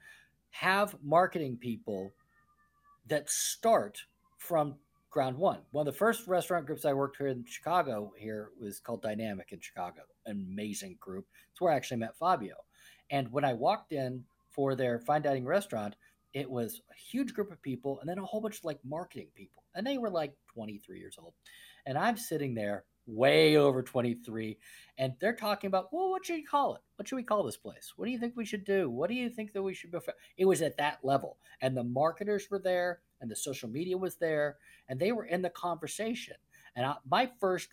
[0.51, 2.13] have marketing people
[3.07, 4.03] that start
[4.39, 4.77] from
[5.11, 5.61] ground one.
[5.73, 9.51] One of the first restaurant groups I worked here in Chicago here was called DineAmic
[9.53, 10.03] in Chicago.
[10.27, 11.27] Amazing group.
[11.51, 12.55] It's where I actually met Fabio.
[13.11, 15.97] And when I walked in for their fine dining restaurant,
[16.33, 19.29] it was a huge group of people and then a whole bunch of like marketing
[19.35, 19.65] people.
[19.75, 21.35] And they were like 23 years old.
[21.87, 24.57] And I'm sitting there way over 23
[24.99, 26.81] and they're talking about well what should you call it?
[26.97, 27.95] What should we call this place?
[27.97, 28.89] What do you think we should do?
[28.91, 29.99] What do you think that we should be
[30.37, 34.17] it was at that level and the marketers were there and the social media was
[34.17, 34.57] there
[34.89, 36.37] and they were in the conversation
[36.77, 37.71] and I, my first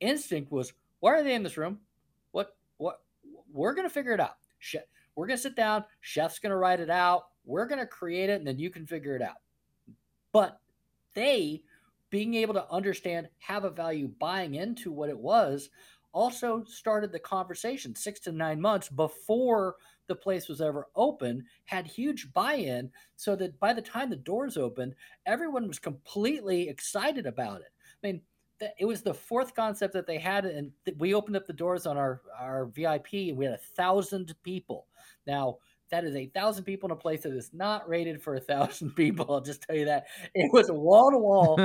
[0.00, 1.78] instinct was why are they in this room?
[2.32, 3.00] What what
[3.52, 4.36] we're going to figure it out.
[5.14, 8.30] We're going to sit down chef's going to write it out we're going to create
[8.30, 9.36] it and then you can figure it out.
[10.32, 10.60] But
[11.14, 11.62] they
[12.12, 15.70] being able to understand, have a value, buying into what it was,
[16.12, 19.76] also started the conversation six to nine months before
[20.08, 24.16] the place was ever open, had huge buy in, so that by the time the
[24.16, 24.94] doors opened,
[25.24, 27.72] everyone was completely excited about it.
[28.04, 28.20] I mean,
[28.78, 31.96] it was the fourth concept that they had, and we opened up the doors on
[31.96, 34.86] our, our VIP, and we had a thousand people.
[35.26, 35.58] Now,
[35.92, 38.90] that is a thousand people in a place that is not rated for a thousand
[38.96, 39.26] people.
[39.28, 41.60] I'll just tell you that it was wall to wall,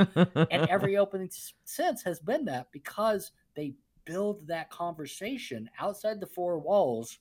[0.50, 1.30] and every opening
[1.64, 3.74] since has been that because they
[4.04, 7.18] build that conversation outside the four walls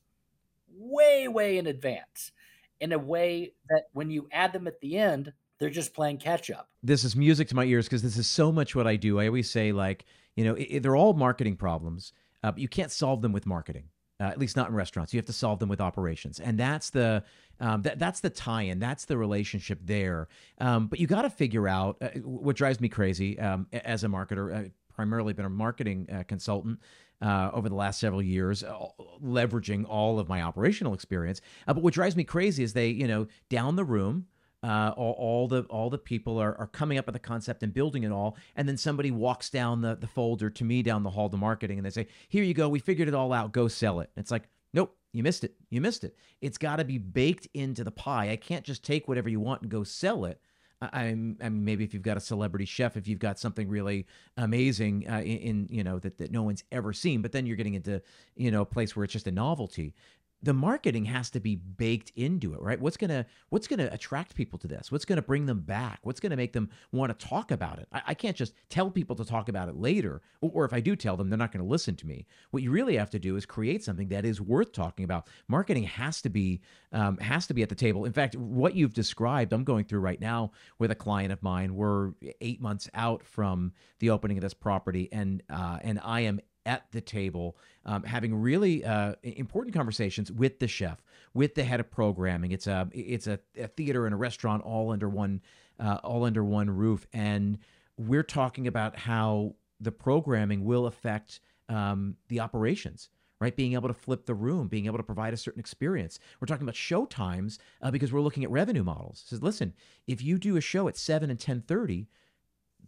[0.69, 2.33] way, way in advance,
[2.81, 6.51] in a way that when you add them at the end, they're just playing catch
[6.51, 6.69] up.
[6.83, 9.19] This is music to my ears because this is so much what I do.
[9.19, 10.05] I always say, like,
[10.35, 12.11] you know, it, they're all marketing problems,
[12.43, 13.85] uh, but you can't solve them with marketing
[14.19, 15.13] uh, at least not in restaurants.
[15.13, 17.23] You have to solve them with operations, and that's the
[17.59, 18.79] um, that that's the tie-in.
[18.79, 20.27] That's the relationship there.
[20.59, 24.07] Um, but you got to figure out uh, what drives me crazy um, as a
[24.07, 24.55] marketer.
[24.55, 26.79] I've primarily been a marketing uh, consultant.
[27.19, 28.77] Uh, over the last several years, uh,
[29.25, 31.41] leveraging all of my operational experience.
[31.67, 34.27] Uh, but what drives me crazy is they, you know, down the room,
[34.63, 37.73] uh, all, all, the all the people are, are coming up with the concept and
[37.73, 41.11] building it all, and then somebody walks down the, the folder to me down the
[41.11, 43.51] hall to marketing, and they say, "Here you go, we figured it all out.
[43.51, 45.55] Go sell it." it's like, nope, you missed it.
[45.69, 46.15] You missed it.
[46.41, 48.31] It's got to be baked into the pie.
[48.31, 50.41] I can't just take whatever you want and go sell it.
[50.79, 54.05] I'm, I mean, maybe if you've got a celebrity chef, if you've got something really
[54.37, 57.55] amazing uh, in, in, you know, that, that no one's ever seen, but then you're
[57.55, 57.99] getting into,
[58.35, 59.95] you know, a place where it's just a novelty
[60.43, 62.79] the marketing has to be baked into it right?
[62.79, 64.91] What's gonna what's gonna attract people to this?
[64.91, 65.99] What's gonna bring them back?
[66.03, 67.87] What's gonna make them want to talk about it?
[67.91, 70.79] I, I, can't just tell people to talk about it later or, or if i
[70.79, 72.27] do tell them they're not gonna listen to me.
[72.51, 75.27] What you really have to do is create something that is worth talking about.
[75.47, 76.61] Marketing has to be
[76.91, 78.05] um, has to be at the table.
[78.05, 81.75] In fact what you've described i'm going through right now with a client of mine.
[81.75, 82.11] We're
[82.41, 86.91] eight months out from the opening of this property and uh, and i am at
[86.91, 91.01] the table, um, having really uh, important conversations with the chef,
[91.33, 92.51] with the head of programming.
[92.51, 95.41] It's a it's a, a theater and a restaurant all under one
[95.79, 97.57] uh, all under one roof, and
[97.97, 101.39] we're talking about how the programming will affect
[101.69, 103.09] um, the operations
[103.39, 103.55] right?
[103.55, 106.19] Being able to flip the room, being able to provide a certain experience.
[106.39, 109.21] We're talking about show times uh, because we're looking at revenue models.
[109.25, 109.73] It says, listen,
[110.07, 112.07] if you do a show at seven and ten thirty,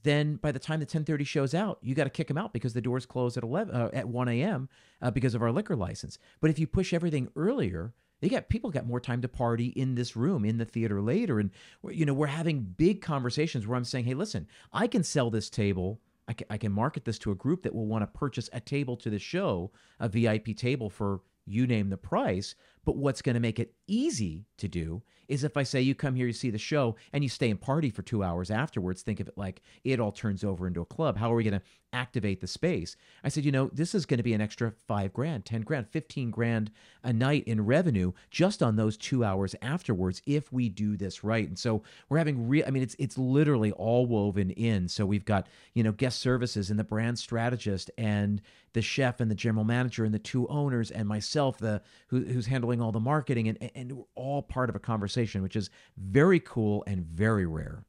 [0.04, 2.74] then by the time the 10:30 shows out, you got to kick them out because
[2.74, 4.70] the doors close at 11 uh, at 1 a.m.
[5.02, 6.18] Uh, because of our liquor license.
[6.42, 9.96] But if you push everything earlier, they get people got more time to party in
[9.96, 11.52] this room in the theater later, and
[11.90, 15.50] you know we're having big conversations where I'm saying, hey, listen, I can sell this
[15.50, 16.02] table.
[16.28, 18.60] I can, I can market this to a group that will want to purchase a
[18.60, 22.56] table to the show, a VIP table for you name the price.
[22.90, 26.16] But what's going to make it easy to do is if I say you come
[26.16, 29.20] here, you see the show, and you stay and party for two hours afterwards, think
[29.20, 31.18] of it like it all turns over into a club.
[31.18, 31.62] How are we going to
[31.94, 32.98] activate the space?
[33.24, 35.88] I said, you know, this is going to be an extra five grand, 10 grand,
[35.88, 36.72] 15 grand
[37.04, 41.48] a night in revenue just on those two hours afterwards if we do this right.
[41.48, 44.88] And so we're having real, I mean, it's, it's literally all woven in.
[44.88, 48.42] So we've got, you know, guest services and the brand strategist and
[48.74, 52.48] the chef and the general manager and the two owners and myself, the who, who's
[52.48, 56.40] handling all the marketing, and and we're all part of a conversation, which is very
[56.40, 57.86] cool and very rare.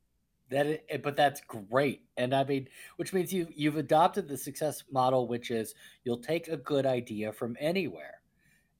[0.51, 4.37] That, is, eh, but that's great, and I mean, which means you you've adopted the
[4.37, 5.75] success model, which is
[6.05, 8.21] you'll take a good idea from anywhere,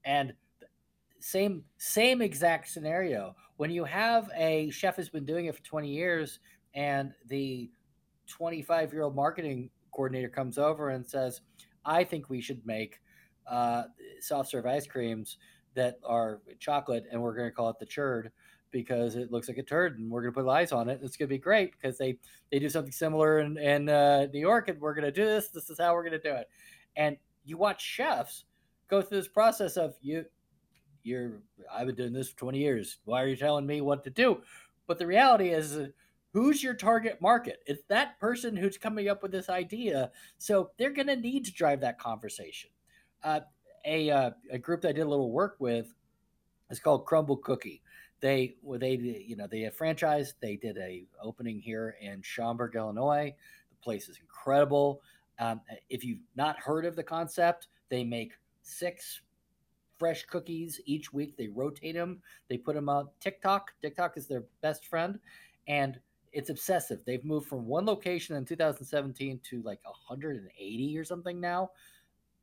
[0.05, 0.33] and
[1.21, 3.37] same same exact scenario.
[3.57, 6.41] When you have a chef who's been doing it for twenty years,
[6.75, 7.71] and the
[8.27, 11.41] twenty five year old marketing coordinator comes over and says,
[11.85, 13.01] I think we should make
[13.47, 13.85] uh,
[14.21, 15.37] soft serve ice creams
[15.75, 18.31] that are chocolate, and we're going to call it the churd
[18.71, 21.01] because it looks like a turd, and we're going to put lies on it.
[21.03, 22.19] It's going to be great because they
[22.51, 25.49] they do something similar in, in uh, New York, and we're going to do this.
[25.49, 26.49] This is how we're going to do it.
[26.97, 28.45] And you watch chefs
[28.89, 30.25] go through this process of you
[31.03, 31.43] you're
[31.73, 32.99] I've been doing this for 20 years.
[33.05, 34.43] Why are you telling me what to do?
[34.87, 35.79] But the reality is
[36.33, 37.63] who's your target market?
[37.67, 40.11] It's that person who's coming up with this idea.
[40.39, 42.71] So they're going to need to drive that conversation.
[43.23, 43.41] Uh,
[43.85, 45.95] a, uh, a group that I did a little work with
[46.71, 47.83] is called Crumbl Cookie.
[48.21, 50.35] They they you know they have franchise.
[50.41, 53.35] They did a opening here in Schaumburg, Illinois.
[53.71, 55.01] The place is incredible.
[55.39, 59.23] Um, if you've not heard of the concept, they make six
[59.99, 61.37] fresh cookies each week.
[61.37, 62.21] They rotate them.
[62.49, 63.73] They put them on TikTok.
[63.81, 65.19] TikTok is their best friend,
[65.67, 65.99] and
[66.33, 67.01] it's obsessive.
[67.07, 71.71] They've moved from one location in 2017 to like 180 or something now.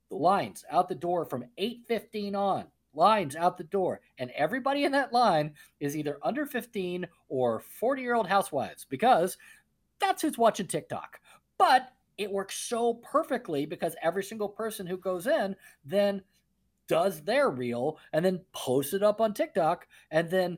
[0.09, 4.91] The lines out the door from 8:15 on, lines out the door, and everybody in
[4.93, 9.37] that line is either under 15 or 40-year-old housewives because
[9.99, 11.19] that's who's watching TikTok.
[11.57, 15.55] But it works so perfectly because every single person who goes in
[15.85, 16.23] then
[16.87, 20.57] does their reel and then posts it up on TikTok and then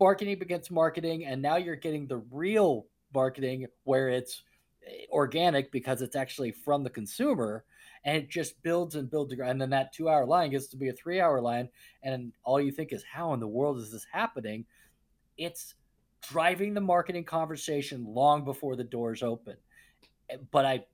[0.00, 4.42] marketing begins marketing, and now you're getting the real marketing where it's
[4.84, 7.64] eh, organic because it's actually from the consumer
[8.04, 10.88] and it just builds and builds and then that two hour line gets to be
[10.88, 11.68] a three hour line
[12.02, 14.64] and all you think is how in the world is this happening?
[15.38, 15.74] It's
[16.22, 19.56] driving the marketing conversation long before the doors open.
[20.30, 20.84] Eh, but i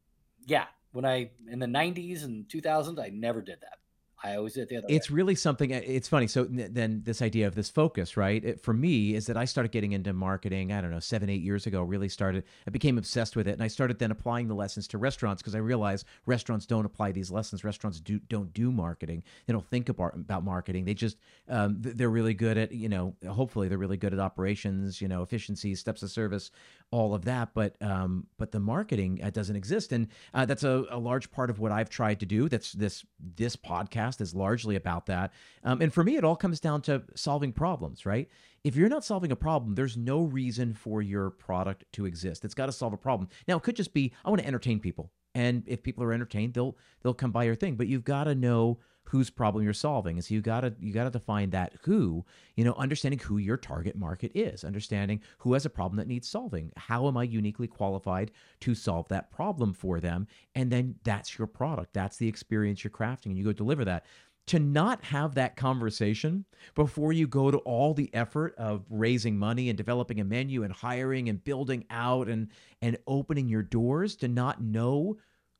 [0.46, 3.78] yeah when i in the 90s and 2000s i never did that
[4.22, 4.86] I always did the other.
[4.88, 5.16] It's way.
[5.16, 5.72] really something.
[5.72, 6.26] Uh, it's funny.
[6.26, 8.44] So then this idea of this focus, right?
[8.44, 10.72] It, for me, is that I started getting into marketing.
[10.72, 11.82] I don't know, seven, eight years ago.
[11.82, 12.42] Really started.
[12.66, 15.54] I became obsessed with it, and I started then applying the lessons to restaurants because
[15.54, 17.62] I realized restaurants don't apply these lessons.
[17.62, 19.22] Restaurants do don't do marketing.
[19.46, 20.84] They don't think about about marketing.
[20.84, 21.16] They just
[21.48, 23.14] um, they're really good at you know.
[23.28, 25.00] Hopefully, they're really good at operations.
[25.00, 26.50] You know, efficiency, steps of service,
[26.90, 27.50] all of that.
[27.54, 31.50] But um, but the marketing uh, doesn't exist, and uh, that's a, a large part
[31.50, 32.48] of what I've tried to do.
[32.48, 33.04] That's this
[33.36, 35.32] this podcast is largely about that.
[35.64, 38.28] Um, and for me, it all comes down to solving problems, right?
[38.64, 42.44] If you're not solving a problem, there's no reason for your product to exist.
[42.44, 43.28] It's got to solve a problem.
[43.46, 46.54] Now, it could just be I want to entertain people, and if people are entertained,
[46.54, 47.76] they'll they'll come buy your thing.
[47.76, 48.78] But you've got to know
[49.08, 50.16] whose problem you're solving.
[50.16, 52.24] And so you gotta you gotta define that who,
[52.56, 56.28] you know, understanding who your target market is, understanding who has a problem that needs
[56.28, 56.70] solving.
[56.76, 58.30] How am I uniquely qualified
[58.60, 60.26] to solve that problem for them?
[60.54, 61.94] And then that's your product.
[61.94, 63.26] That's the experience you're crafting.
[63.26, 64.04] And you go deliver that
[64.48, 66.44] to not have that conversation
[66.74, 70.72] before you go to all the effort of raising money and developing a menu and
[70.72, 72.48] hiring and building out and
[72.80, 75.16] and opening your doors to not know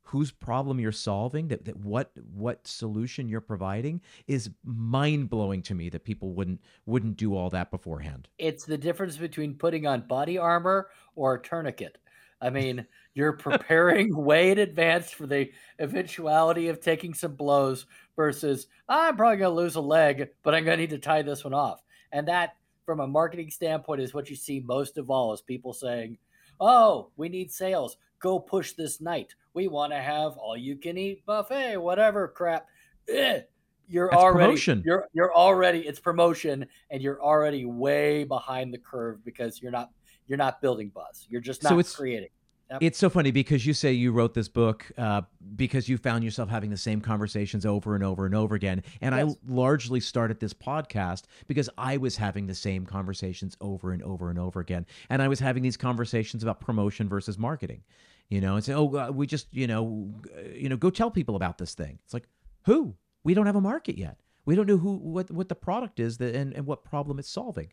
[0.09, 5.87] whose problem you're solving that, that what what solution you're providing is mind-blowing to me
[5.89, 8.27] that people wouldn't wouldn't do all that beforehand.
[8.39, 11.99] It's the difference between putting on body armor or a tourniquet.
[12.41, 17.85] I mean you're preparing way in advance for the eventuality of taking some blows
[18.15, 21.21] versus i'm probably going to lose a leg but i'm going to need to tie
[21.21, 21.83] this one off.
[22.11, 25.73] And that from a marketing standpoint is what you see most of all is people
[25.73, 26.17] saying
[26.59, 27.97] oh we need sales.
[28.19, 29.33] Go push this night.
[29.59, 32.67] We want to have all you can eat buffet, whatever crap.
[33.13, 33.41] Ugh.
[33.89, 34.83] You're That's already promotion.
[34.85, 39.89] you're you're already it's promotion and you're already way behind the curve because you're not
[40.27, 41.27] you're not building buzz.
[41.27, 42.29] You're just not so it's, creating.
[42.71, 42.83] Yep.
[42.83, 45.23] It's so funny because you say you wrote this book uh,
[45.57, 48.81] because you found yourself having the same conversations over and over and over again.
[49.01, 49.35] And yes.
[49.35, 54.29] I largely started this podcast because I was having the same conversations over and over
[54.29, 54.85] and over again.
[55.09, 57.81] And I was having these conversations about promotion versus marketing
[58.29, 60.13] you know, and say, "Oh, we just, you know,
[60.53, 62.27] you know, go tell people about this thing." It's like,
[62.65, 62.95] who?
[63.23, 64.17] We don't have a market yet.
[64.45, 67.29] We don't know who what what the product is that and, and what problem it's
[67.29, 67.71] solving.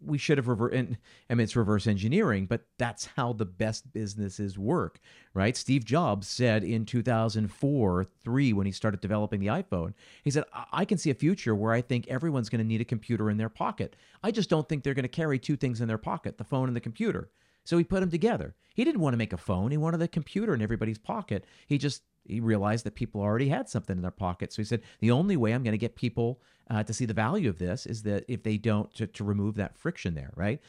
[0.00, 0.72] We should have reverse.
[0.74, 0.96] And,
[1.28, 5.00] I mean, it's reverse engineering, but that's how the best businesses work,
[5.34, 5.56] right?
[5.56, 10.84] Steve Jobs said in 2004, three, when he started developing the iPhone, he said, "I
[10.84, 13.50] can see a future where I think everyone's going to need a computer in their
[13.50, 13.96] pocket.
[14.22, 16.68] I just don't think they're going to carry two things in their pocket: the phone
[16.68, 17.30] and the computer."
[17.64, 18.54] So he put them together.
[18.74, 19.70] He didn't want to make a phone.
[19.70, 21.44] He wanted a computer in everybody's pocket.
[21.66, 24.52] He just he realized that people already had something in their pocket.
[24.52, 27.14] So he said, the only way I'm going to get people uh, to see the
[27.14, 30.60] value of this is that if they don't to, to remove that friction there, right?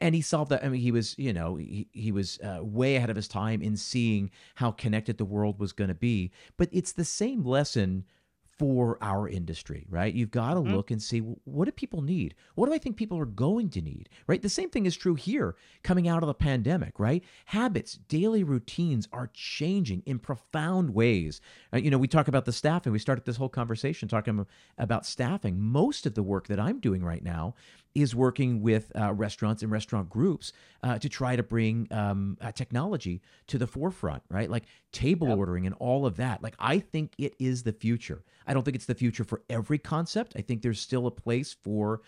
[0.00, 0.64] And he solved that.
[0.64, 3.60] I mean, he was, you know, he, he was uh, way ahead of his time
[3.60, 6.30] in seeing how connected the world was going to be.
[6.56, 8.04] But it's the same lesson
[8.60, 10.12] for our industry, right?
[10.12, 10.74] You've got to mm-hmm.
[10.74, 12.34] look and see what do people need?
[12.56, 14.42] What do I think people are going to need, right?
[14.42, 17.24] The same thing is true here coming out of the pandemic, right?
[17.46, 21.40] Habits, daily routines are changing in profound ways.
[21.72, 22.92] Uh, you know, we talk about the staffing.
[22.92, 24.44] We started this whole conversation talking
[24.76, 25.58] about staffing.
[25.58, 27.54] Most of the work that I'm doing right now
[27.94, 32.52] is working with uh, restaurants and restaurant groups uh, to try to bring um, uh,
[32.52, 34.50] technology to the forefront, right?
[34.50, 35.38] Like table yep.
[35.38, 36.42] ordering and all of that.
[36.42, 38.22] Like, I think it is the future.
[38.46, 40.34] I don't think it's the future for every concept.
[40.36, 42.00] I think there's still a place for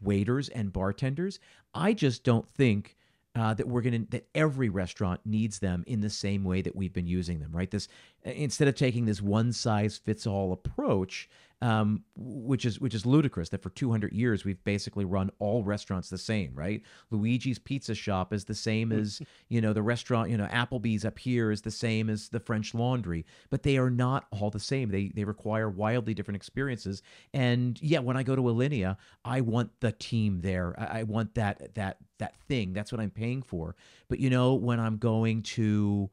[0.00, 1.40] waiters and bartenders.
[1.74, 2.96] I just don't think
[3.36, 6.74] uh, that we're going to that every restaurant needs them in the same way that
[6.74, 7.86] we've been using them right this
[8.24, 11.28] instead of taking this one size fits all approach
[11.62, 16.08] um, which is which is ludicrous that for 200 years we've basically run all restaurants
[16.08, 16.82] the same, right?
[17.10, 21.18] Luigi's Pizza Shop is the same as you know the restaurant, you know Applebee's up
[21.18, 24.90] here is the same as the French Laundry, but they are not all the same.
[24.90, 27.02] They they require wildly different experiences.
[27.34, 30.74] And yeah, when I go to Alinea, I want the team there.
[30.78, 32.72] I, I want that that that thing.
[32.72, 33.76] That's what I'm paying for.
[34.08, 36.10] But you know, when I'm going to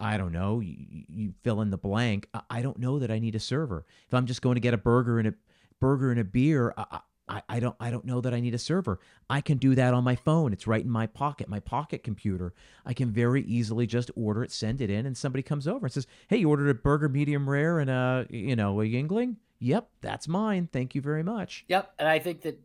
[0.00, 2.28] I don't know, you, you, fill in the blank.
[2.50, 3.84] I don't know that I need a server.
[4.06, 5.34] If I'm just going to get a burger and a
[5.80, 8.58] burger and a beer, I, I, I, don't I don't know that I need a
[8.58, 9.00] server.
[9.28, 10.52] I can do that on my phone.
[10.52, 12.54] It's right in my pocket, my pocket computer.
[12.86, 15.92] I can very easily just order it, send it in, and somebody comes over and
[15.92, 19.90] says, "Hey, you ordered a burger medium rare and a you know a Yuengling." Yep,
[20.00, 20.68] that's mine.
[20.72, 22.58] Thank you very much." Yep, and I think that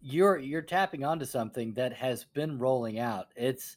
[0.00, 3.28] you're you're tapping onto something that has been rolling out.
[3.36, 3.76] It's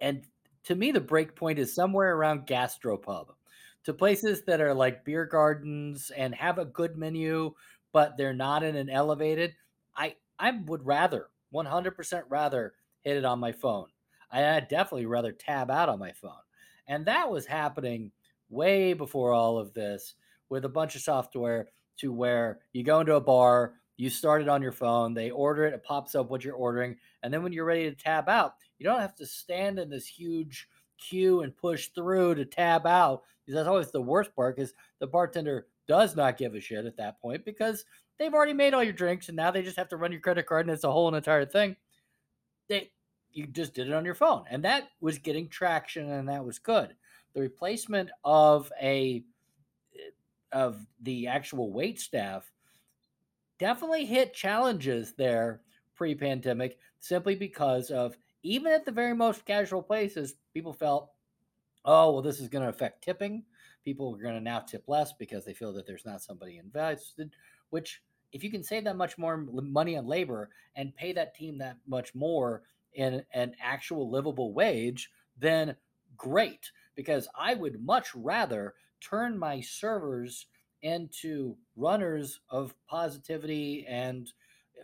[0.00, 0.22] and
[0.64, 3.28] to me, the break point is somewhere around gastropub
[3.84, 7.54] to places that are like beer gardens and have a good menu,
[7.92, 9.54] but they're not in an elevated.
[9.96, 13.86] I I would rather 100% rather hit it on my phone.
[14.30, 16.32] I'd definitely rather tab out on my phone.
[16.86, 18.12] And that was happening
[18.48, 20.14] way before all of this
[20.48, 24.48] with a bunch of software to where you go into a bar, you start it
[24.48, 27.52] on your phone, they order it, it pops up what you're ordering, and then when
[27.52, 30.68] you're ready to tab out, you don't have to stand in this huge
[30.98, 33.22] queue and push through to tab out.
[33.44, 36.96] Because that's always the worst part because the bartender does not give a shit at
[36.96, 37.84] that point because
[38.18, 40.46] they've already made all your drinks and now they just have to run your credit
[40.46, 41.76] card and it's a whole entire thing.
[42.68, 42.90] They
[43.32, 44.44] you just did it on your phone.
[44.50, 46.94] And that was getting traction and that was good.
[47.34, 49.24] The replacement of a
[50.52, 52.50] of the actual wait staff
[53.58, 55.60] definitely hit challenges there
[55.94, 61.10] pre-pandemic simply because of even at the very most casual places, people felt,
[61.84, 63.44] oh, well, this is going to affect tipping.
[63.84, 67.30] People are going to now tip less because they feel that there's not somebody invested,
[67.70, 71.58] which if you can save that much more money on labor and pay that team
[71.58, 72.62] that much more
[72.94, 75.74] in an actual livable wage, then
[76.16, 76.70] great.
[76.94, 80.46] Because I would much rather turn my servers
[80.82, 84.32] into runners of positivity and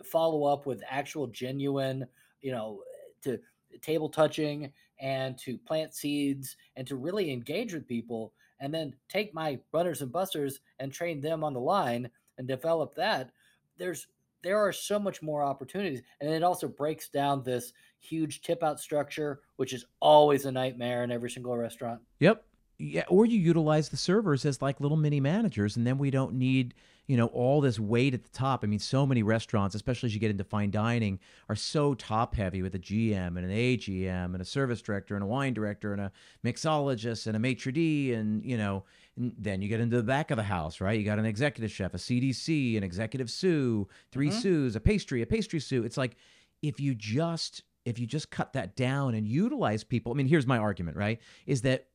[0.04, 2.06] follow up with actual genuine,
[2.40, 2.80] you know,
[3.26, 3.38] to
[3.80, 9.34] table touching and to plant seeds and to really engage with people and then take
[9.34, 12.08] my runners and bussers and train them on the line
[12.38, 13.30] and develop that
[13.76, 14.06] there's
[14.42, 16.02] there are so much more opportunities.
[16.20, 21.04] And it also breaks down this huge tip out structure which is always a nightmare
[21.04, 22.00] in every single restaurant.
[22.20, 22.44] Yep
[22.78, 26.34] yeah or you utilize the servers as like little mini managers and then we don't
[26.34, 26.74] need
[27.06, 28.64] you know all this weight at the top.
[28.64, 31.18] I mean so many restaurants especially as you get into fine dining
[31.48, 35.22] are so top heavy with a gm and an agm and a service director and
[35.22, 36.12] a wine director and a
[36.44, 38.84] mixologist and a maitre d and you know
[39.16, 40.98] and then you get into the back of the house right?
[40.98, 44.38] You got an executive chef a cdc an executive sous 3 mm-hmm.
[44.38, 45.84] sous a pastry a pastry sous.
[45.86, 46.16] It's like
[46.62, 50.46] if you just if you just cut that down and utilize people i mean here's
[50.46, 51.86] my argument right is that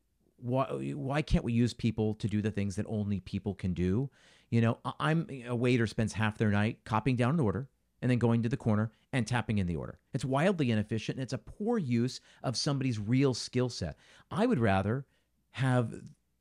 [0.42, 0.66] why
[0.96, 4.10] why can't we use people to do the things that only people can do
[4.52, 7.70] you know, I'm a waiter spends half their night copying down an order
[8.02, 9.98] and then going to the corner and tapping in the order.
[10.14, 13.96] It's wildly inefficient and it's a poor use of somebody's real skill set.
[14.30, 15.06] I would rather
[15.52, 15.94] have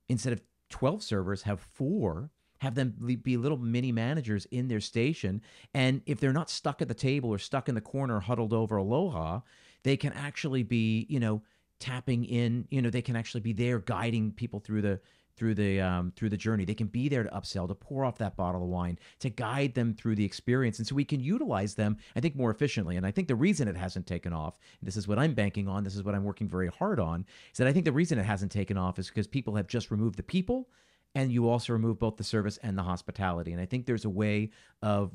[0.09, 5.41] instead of 12 servers have four have them be little mini managers in their station.
[5.73, 8.77] And if they're not stuck at the table or stuck in the corner huddled over
[8.77, 9.41] Aloha,
[9.83, 11.43] they can actually be, you know,
[11.81, 15.01] tapping in, you know, they can actually be there guiding people through the
[15.37, 16.65] through the um, through the journey.
[16.65, 19.75] They can be there to upsell, to pour off that bottle of wine, to guide
[19.75, 22.97] them through the experience, and so we can utilize them, I think, more efficiently.
[22.97, 25.83] And I think the reason it hasn't taken off, this is what I'm banking on,
[25.83, 28.25] this is what I'm working very hard on, is that I think the reason it
[28.25, 30.69] hasn't taken off is because people have just removed the people
[31.15, 33.53] and you also remove both the service and the hospitality.
[33.53, 34.51] And I think there's a way
[34.83, 35.11] of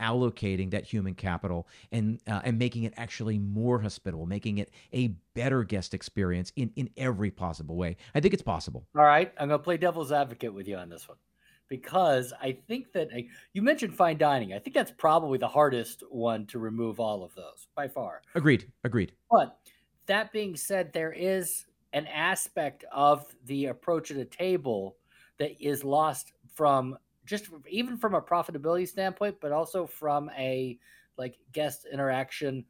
[0.00, 5.08] reallocating that human capital and uh, and making it actually more hospitable, making it a
[5.34, 7.96] better guest experience in in every possible way.
[8.14, 8.86] I think it's possible.
[8.96, 11.18] All right, I'm going to play devil's advocate with you on this one
[11.68, 13.20] because I think that uh,
[13.52, 14.52] you mentioned fine dining.
[14.52, 18.22] I think that's probably the hardest one to remove all of those by far.
[18.34, 18.70] Agreed.
[18.84, 19.12] Agreed.
[19.30, 19.58] But
[20.06, 24.96] that being said, there is an aspect of the approach at a table
[25.38, 26.96] that is lost from
[27.28, 30.78] just even from a profitability standpoint, but also from a
[31.16, 32.64] like guest interaction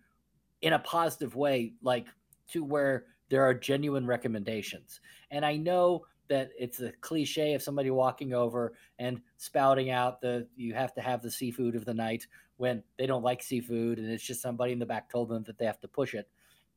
[0.62, 2.08] in a positive way, like
[2.52, 5.00] to where there are genuine recommendations.
[5.30, 10.46] And I know that it's a cliche of somebody walking over and spouting out the
[10.56, 14.10] you have to have the seafood of the night when they don't like seafood and
[14.10, 16.28] it's just somebody in the back told them that they have to push it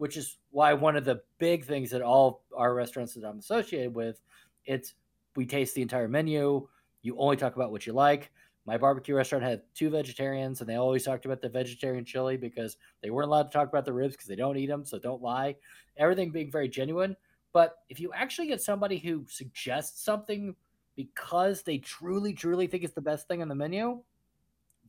[0.02, 3.94] which is why one of the big things that all our restaurants that I'm associated
[3.94, 4.20] with,
[4.66, 4.96] it's
[5.36, 6.68] we taste the entire menu.
[7.02, 8.32] You only talk about what you like.
[8.66, 12.78] My barbecue restaurant had two vegetarians, and they always talked about the vegetarian chili because
[13.02, 14.86] they weren't allowed to talk about the ribs because they don't eat them.
[14.86, 15.56] So don't lie.
[15.98, 17.16] Everything being very genuine.
[17.54, 20.56] But if you actually get somebody who suggests something
[20.96, 24.02] because they truly, truly think it's the best thing on the menu,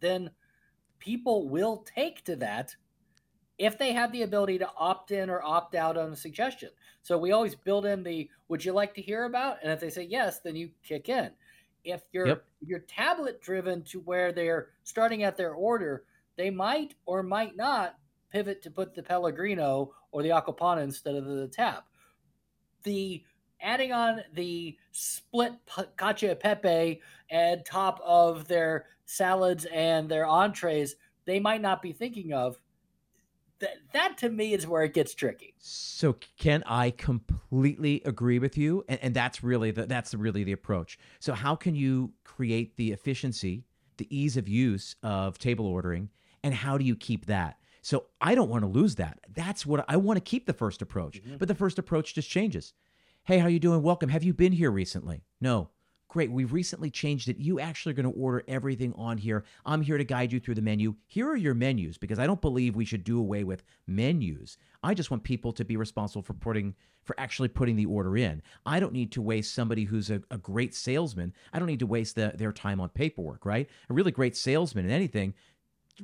[0.01, 0.31] then
[0.99, 2.77] people will take to that
[3.59, 6.71] if they have the ability to opt in or opt out on a suggestion.
[7.03, 9.59] So we always build in the would you like to hear about?
[9.63, 11.31] And if they say yes, then you kick in.
[11.85, 12.45] If you're yep.
[12.61, 16.05] you're tablet driven to where they're starting at their order,
[16.37, 17.97] they might or might not
[18.31, 21.87] pivot to put the Pellegrino or the Acqua Panna instead of the tap.
[22.85, 23.23] The
[23.61, 25.53] adding on the split
[25.97, 31.93] cacio e pepe and top of their salads and their entrees, they might not be
[31.93, 32.59] thinking of
[33.63, 35.55] that that to me is where it gets tricky.
[35.59, 38.85] So can I completely agree with you?
[38.89, 40.99] And, and that's really the that's really the approach.
[41.21, 43.65] So how can you create the efficiency,
[43.97, 46.11] the ease of use of table ordering,
[46.43, 47.57] and how do you keep that?
[47.81, 49.21] So I don't want to lose that.
[49.33, 51.23] That's what I want to keep the first approach.
[51.23, 51.37] Mm-hmm.
[51.39, 52.75] But the first approach just changes.
[53.25, 53.83] Hey, how you doing?
[53.83, 54.09] Welcome.
[54.11, 55.25] Have you been here recently?
[55.41, 55.71] No.
[56.13, 56.31] Great.
[56.31, 57.39] We've recently changed it.
[57.39, 59.45] You actually are going to order everything on here.
[59.65, 60.95] I'm here to guide you through the menu.
[61.07, 64.59] Here are your menus because I don't believe we should do away with menus.
[64.83, 68.43] I just want people to be responsible for putting for actually putting the order in.
[68.67, 71.33] I don't need to waste somebody who's a, a great salesman.
[71.51, 73.67] I don't need to waste the, their time on paperwork, right?
[73.89, 75.33] A really great salesman in anything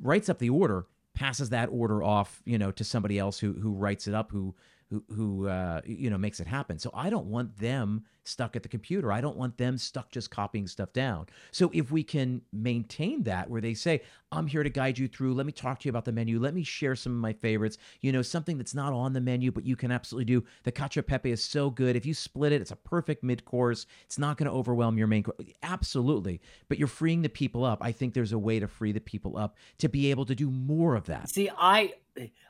[0.00, 3.72] writes up the order, passes that order off, you know, to somebody else who who
[3.72, 4.54] writes it up, who
[4.90, 6.78] who who uh, you know makes it happen.
[6.78, 9.10] So I don't want them stuck at the computer.
[9.10, 11.26] I don't want them stuck just copying stuff down.
[11.50, 15.34] So if we can maintain that where they say, I'm here to guide you through,
[15.34, 17.78] let me talk to you about the menu, let me share some of my favorites,
[18.02, 20.44] you know, something that's not on the menu, but you can absolutely do.
[20.64, 21.96] The cacio pepe is so good.
[21.96, 23.86] If you split it, it's a perfect mid course.
[24.04, 25.38] It's not going to overwhelm your main course.
[25.62, 26.40] Absolutely.
[26.68, 27.78] But you're freeing the people up.
[27.80, 30.50] I think there's a way to free the people up to be able to do
[30.50, 31.30] more of that.
[31.30, 31.94] See, I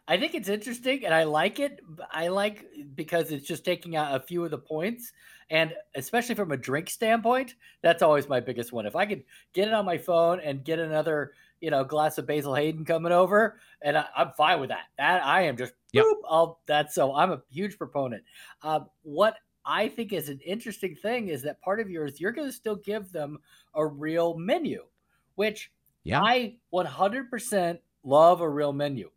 [0.07, 1.81] I think it's interesting and I like it.
[2.11, 5.13] I like because it's just taking out a few of the points.
[5.51, 8.87] And especially from a drink standpoint, that's always my biggest one.
[8.87, 12.27] If I could get it on my phone and get another, you know, glass of
[12.27, 14.85] Basil Hayden coming over, and I, am fine with that.
[14.99, 16.05] That I am just, yep.
[16.05, 18.23] boop, I'll, that's so I'm a huge proponent.
[18.63, 22.49] Uh, what I think is an interesting thing is that part of yours, you're going
[22.49, 23.39] to still give them
[23.75, 24.85] a real menu,
[25.35, 25.71] which
[26.05, 26.23] yeah.
[26.23, 29.11] I 100% love a real menu.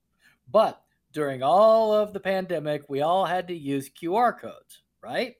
[0.52, 0.82] But
[1.14, 5.36] during all of the pandemic, we all had to use QR codes, right?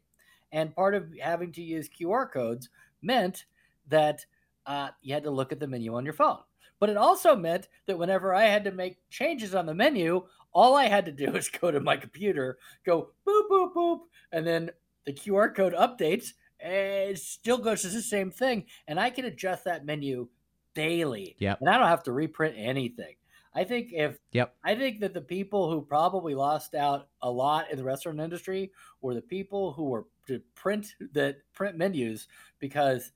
[0.52, 2.70] And part of having to use QR codes
[3.02, 3.46] meant
[3.88, 4.26] that
[4.66, 6.40] uh, you had to look at the menu on your phone.
[6.80, 10.24] But it also meant that whenever I had to make changes on the menu,
[10.54, 14.00] all I had to do is go to my computer, go boop, boop, boop,
[14.32, 14.72] and then
[15.06, 16.34] the QR code updates
[16.64, 18.66] it still goes to the same thing.
[18.88, 20.28] And I can adjust that menu
[20.74, 21.36] daily.
[21.40, 21.56] Yeah.
[21.60, 23.16] And I don't have to reprint anything.
[23.54, 27.70] I think if yep, I think that the people who probably lost out a lot
[27.70, 28.72] in the restaurant industry
[29.02, 32.28] were the people who were to print the print menus
[32.60, 33.12] because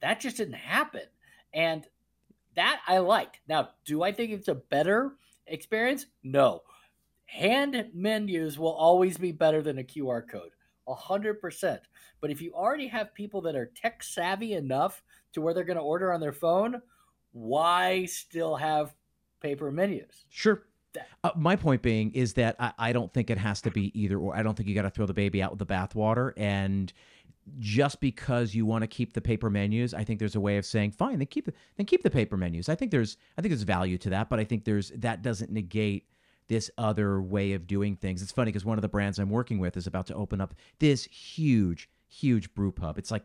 [0.00, 1.02] that just didn't happen.
[1.54, 1.86] And
[2.54, 3.40] that I liked.
[3.48, 5.12] Now, do I think it's a better
[5.46, 6.06] experience?
[6.22, 6.62] No.
[7.26, 10.52] Hand menus will always be better than a QR code.
[10.88, 11.78] 100%.
[12.20, 15.02] But if you already have people that are tech savvy enough
[15.32, 16.80] to where they're going to order on their phone,
[17.32, 18.94] why still have
[19.40, 20.24] paper menus?
[20.28, 20.62] Sure.
[21.22, 24.18] Uh, my point being is that I, I, don't think it has to be either
[24.18, 24.34] or.
[24.34, 26.32] I don't think you got to throw the baby out with the bathwater.
[26.36, 26.92] And
[27.58, 30.66] just because you want to keep the paper menus, I think there's a way of
[30.66, 32.68] saying, fine, then keep the, then keep the paper menus.
[32.68, 35.50] I think there's I think there's value to that, but I think there's that doesn't
[35.50, 36.08] negate
[36.48, 38.22] this other way of doing things.
[38.22, 40.54] It's funny because one of the brands I'm working with is about to open up
[40.78, 42.98] this huge, huge brew pub.
[42.98, 43.24] It's like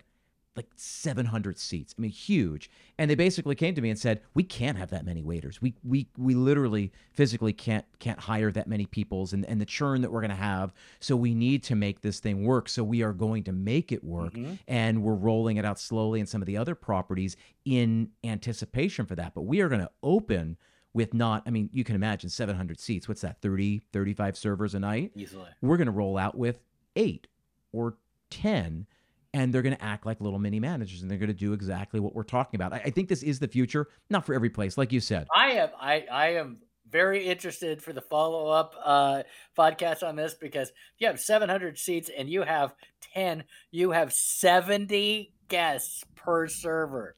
[0.56, 1.96] like 700 seats.
[1.98, 2.70] I mean, huge.
[2.98, 5.62] And they basically came to me and said, "We can't have that many waiters.
[5.62, 10.02] We we we literally physically can't can't hire that many peoples and and the churn
[10.02, 10.74] that we're going to have.
[11.00, 12.70] So we need to make this thing work.
[12.70, 14.56] So we are going to make it work mm-hmm.
[14.68, 17.36] and we're rolling it out slowly in some of the other properties
[17.66, 19.34] in anticipation for that.
[19.34, 20.58] But we are going to open
[20.94, 23.08] with not I mean, you can imagine 700 seats.
[23.08, 23.42] What's that?
[23.42, 25.12] 30 35 servers a night?
[25.16, 25.48] Easily.
[25.62, 26.60] We're going to roll out with
[26.96, 27.28] 8
[27.72, 27.98] or
[28.30, 28.86] 10
[29.34, 32.00] and they're going to act like little mini managers and they're going to do exactly
[32.00, 32.74] what we're talking about.
[32.74, 35.28] I, I, think this is the future, not for every place, like you said.
[35.36, 39.24] I am I I am very interested for the follow up uh,
[39.58, 42.76] podcast on this because you have 700 seats and you have
[43.14, 47.16] 10, you have 70 guests per server.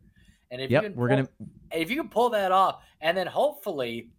[0.50, 1.28] And if yep, you can we're gonna
[1.72, 4.10] if you can pull that off, and then hopefully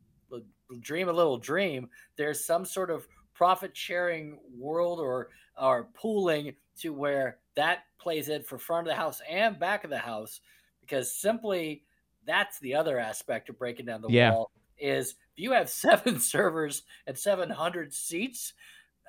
[0.80, 5.28] dream a little dream, there's some sort of profit sharing world or
[5.60, 9.90] or pooling to where that plays it for front of the house and back of
[9.90, 10.40] the house
[10.80, 11.82] because simply
[12.24, 14.32] that's the other aspect of breaking down the yeah.
[14.32, 18.52] wall is if you have seven servers and 700 seats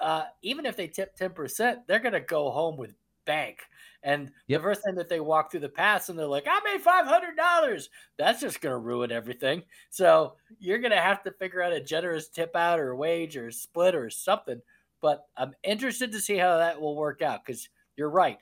[0.01, 2.93] uh, even if they tip 10% they're going to go home with
[3.25, 3.59] bank
[4.03, 4.61] and yep.
[4.61, 7.87] the first time that they walk through the pass and they're like i made $500
[8.17, 11.83] that's just going to ruin everything so you're going to have to figure out a
[11.83, 14.61] generous tip out or wage or split or something
[15.01, 17.67] but i'm interested to see how that will work out because
[17.97, 18.37] you're right.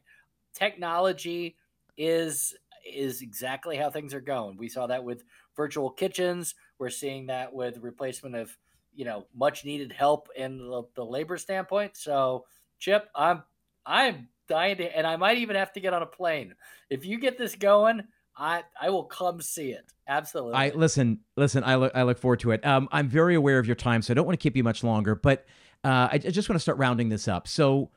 [0.54, 1.56] Technology
[1.98, 2.54] is
[2.86, 4.58] is exactly how things are going.
[4.58, 5.24] We saw that with
[5.56, 6.54] virtual kitchens.
[6.78, 8.56] We're seeing that with replacement of
[8.94, 11.98] you know much needed help in the, the labor standpoint.
[11.98, 12.46] So,
[12.80, 13.44] Chip, I'm
[13.86, 16.54] I'm dying to, and I might even have to get on a plane
[16.90, 18.04] if you get this going.
[18.38, 19.86] I I will come see it.
[20.08, 20.56] Absolutely.
[20.56, 21.64] I listen, listen.
[21.64, 22.66] I look I look forward to it.
[22.66, 24.84] Um, I'm very aware of your time, so I don't want to keep you much
[24.84, 25.16] longer.
[25.16, 25.46] But
[25.84, 27.48] uh, I, I just want to start rounding this up.
[27.48, 27.92] So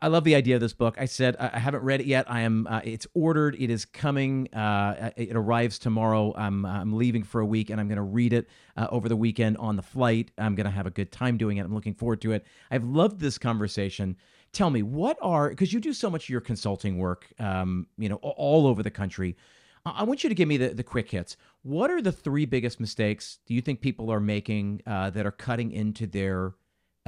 [0.00, 0.94] I love the idea of this book.
[0.98, 2.30] I said I haven't read it yet.
[2.30, 2.66] I am.
[2.68, 3.56] Uh, it's ordered.
[3.58, 4.52] It is coming.
[4.54, 6.32] Uh, it arrives tomorrow.
[6.36, 6.64] I'm.
[6.64, 9.56] I'm leaving for a week, and I'm going to read it uh, over the weekend
[9.56, 10.30] on the flight.
[10.38, 11.62] I'm going to have a good time doing it.
[11.62, 12.46] I'm looking forward to it.
[12.70, 14.16] I've loved this conversation.
[14.52, 18.08] Tell me, what are because you do so much of your consulting work, um, you
[18.08, 19.36] know, all over the country.
[19.84, 21.36] I want you to give me the, the quick hits.
[21.62, 25.32] What are the three biggest mistakes do you think people are making uh, that are
[25.32, 26.52] cutting into their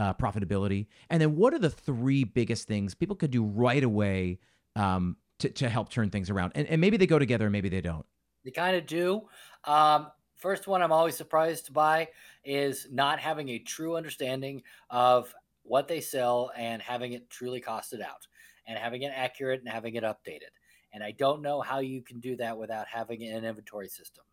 [0.02, 0.86] uh, profitability?
[1.10, 4.40] And then what are the three biggest things people could do right away
[4.74, 6.52] um, to, to help turn things around?
[6.56, 8.04] And, and maybe they go together, and maybe they don't.
[8.44, 9.22] They kind of do.
[9.64, 12.08] Um, first one I'm always surprised by
[12.44, 18.02] is not having a true understanding of what they sell and having it truly costed
[18.02, 18.26] out
[18.66, 20.50] and having it accurate and having it updated.
[20.92, 24.24] And I don't know how you can do that without having an inventory system.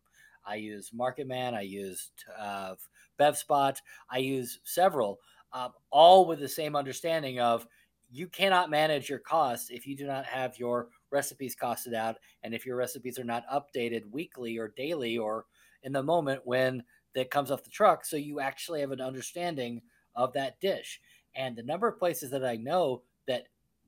[0.44, 2.74] I use MarketMan, I use uh,
[3.20, 3.76] BevSpot,
[4.10, 5.20] I use several
[5.52, 7.66] um, all with the same understanding of
[8.10, 12.16] you cannot manage your costs if you do not have your recipes costed out.
[12.42, 15.46] And if your recipes are not updated weekly or daily or
[15.82, 16.82] in the moment when
[17.14, 19.80] that comes off the truck so you actually have an understanding
[20.14, 21.00] of that dish.
[21.34, 23.44] And the number of places that i know that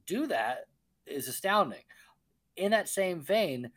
[0.07, 0.67] do that
[1.07, 1.83] is astounding.
[2.57, 3.71] In that same vein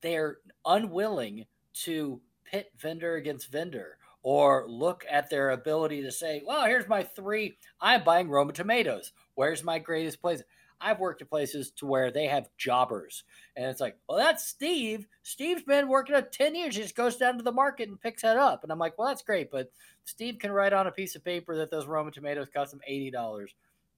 [0.00, 6.64] they're unwilling to pit vendor against vendor or look at their ability to say, well,
[6.64, 7.56] here's my three.
[7.80, 9.12] I'm buying Roma tomatoes.
[9.34, 10.42] Where's my greatest place?
[10.80, 13.22] I've worked at places to where they have jobbers.
[13.56, 15.06] And it's like, well, that's Steve.
[15.22, 16.74] Steve's been working at 10 years.
[16.74, 18.62] He just goes down to the market and picks that up.
[18.62, 19.50] And I'm like, well, that's great.
[19.50, 19.70] But
[20.04, 23.12] Steve can write on a piece of paper that those Roma tomatoes cost him $80.
[23.14, 23.46] Mm,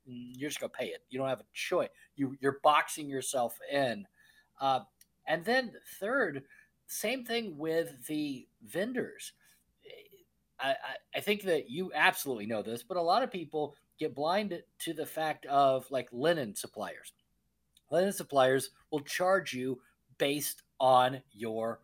[0.07, 1.03] you're just going to pay it.
[1.09, 1.89] You don't have a choice.
[2.17, 4.07] You, you're boxing yourself in.
[4.61, 4.81] Uh,
[5.27, 6.43] and then, third,
[6.87, 9.33] same thing with the vendors
[10.61, 10.75] I,
[11.15, 14.93] I think that you absolutely know this, but a lot of people get blind to
[14.93, 17.13] the fact of like linen suppliers.
[17.91, 19.81] Linen suppliers will charge you
[20.19, 21.81] based on your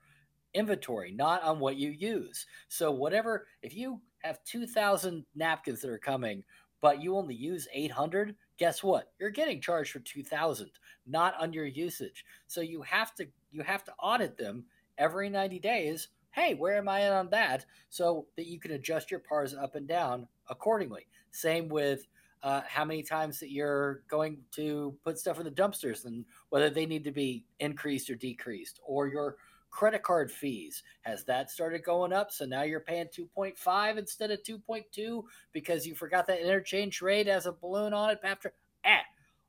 [0.54, 2.46] inventory, not on what you use.
[2.68, 6.42] So, whatever, if you have 2,000 napkins that are coming,
[6.80, 9.12] but you only use 800, guess what?
[9.18, 10.70] You're getting charged for 2,000,
[11.06, 12.24] not on your usage.
[12.46, 14.64] So, you have to you have to audit them
[14.98, 17.66] every 90 days hey, where am I on that?
[17.88, 21.06] So that you can adjust your pars up and down accordingly.
[21.32, 22.06] Same with
[22.42, 26.70] uh, how many times that you're going to put stuff in the dumpsters and whether
[26.70, 29.36] they need to be increased or decreased, or your
[29.70, 34.42] credit card fees has that started going up so now you're paying 2.5 instead of
[34.42, 38.52] 2.2 because you forgot that interchange rate has a balloon on it after
[38.84, 38.98] eh.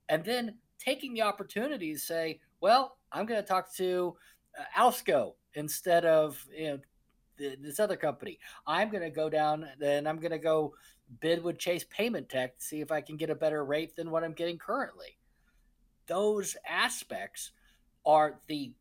[0.09, 4.15] and then taking the opportunity to say well i'm going to talk to
[4.59, 6.79] uh, alsco instead of you know
[7.37, 8.37] this other company
[8.67, 10.73] i'm going to go down and i'm going to go
[11.19, 14.23] bid with Chase Paymentech to see if i can get a better rate than what
[14.23, 15.17] i'm getting currently
[16.07, 17.51] those aspects
[18.05, 18.73] are the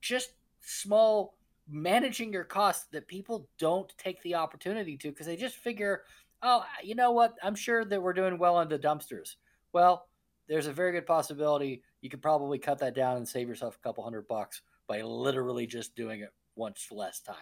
[0.00, 1.34] just small
[1.68, 6.02] managing your costs that people don't take the opportunity to because they just figure,
[6.42, 7.34] oh, you know what?
[7.42, 9.36] I'm sure that we're doing well on the dumpsters.
[9.72, 10.08] Well,
[10.48, 13.86] there's a very good possibility you could probably cut that down and save yourself a
[13.86, 17.36] couple hundred bucks by literally just doing it once less time.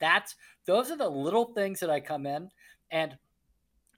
[0.00, 2.48] That's those are the little things that I come in
[2.90, 3.16] and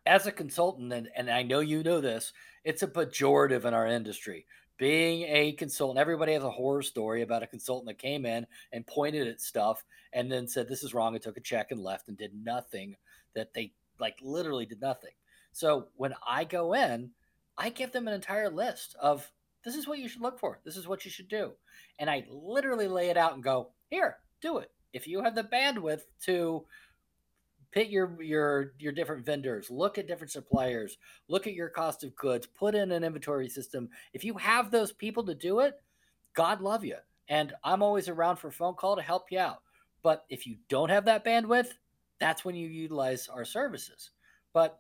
[0.05, 2.33] as a consultant, and, and I know you know this,
[2.63, 4.47] it's a pejorative in our industry
[4.79, 8.87] being a consultant, everybody has a horror story about a consultant that came in and
[8.87, 12.09] pointed at stuff and then said, This is wrong, and took a check and left
[12.09, 12.97] and did nothing
[13.35, 15.13] that they like literally did nothing.
[15.53, 17.11] So when I go in,
[17.57, 19.31] I give them an entire list of
[19.67, 21.51] this is what you should look for, this is what you should do.
[21.99, 24.71] And I literally lay it out and go, Here, do it.
[24.93, 26.65] If you have the bandwidth to
[27.73, 30.99] pit your your your different vendors look at different suppliers
[31.29, 33.89] look at your cost of goods put in an inventory system.
[34.15, 35.75] If you have those people to do it
[36.33, 36.97] god love you
[37.29, 39.63] and i'm always around for a phone call to help you out.
[40.03, 41.71] But if you don't have that bandwidth
[42.19, 44.11] that's when you utilize our services.
[44.55, 44.79] But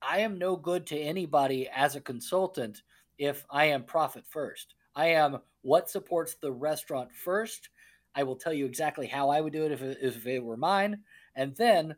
[0.00, 2.82] i am no good to anybody as a consultant
[3.18, 7.68] if i am profit first i am what supports the restaurant first
[8.14, 10.56] i will tell you exactly how i would do it if it, if it were
[10.56, 10.98] mine
[11.34, 11.94] and then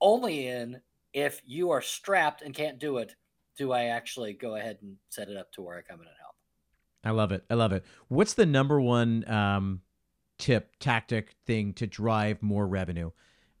[0.00, 0.80] only in
[1.12, 3.14] if you are strapped and can't do it
[3.56, 6.16] do I actually go ahead and set it up to where I come in and
[6.20, 6.34] help.
[7.04, 7.44] I love it.
[7.50, 7.84] I love it.
[8.08, 9.80] What's the number one um,
[10.38, 13.10] tip, tactic thing to drive more revenue?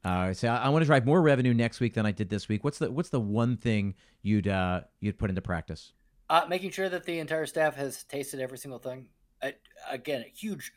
[0.04, 2.48] Uh, say I, I want to drive more revenue next week than I did this
[2.48, 2.62] week.
[2.62, 5.92] What's the What's the one thing you'd uh, you'd put into practice?
[6.28, 9.06] Uh, making sure that the entire staff has tasted every single thing.
[9.42, 9.50] Uh,
[9.88, 10.72] again, huge,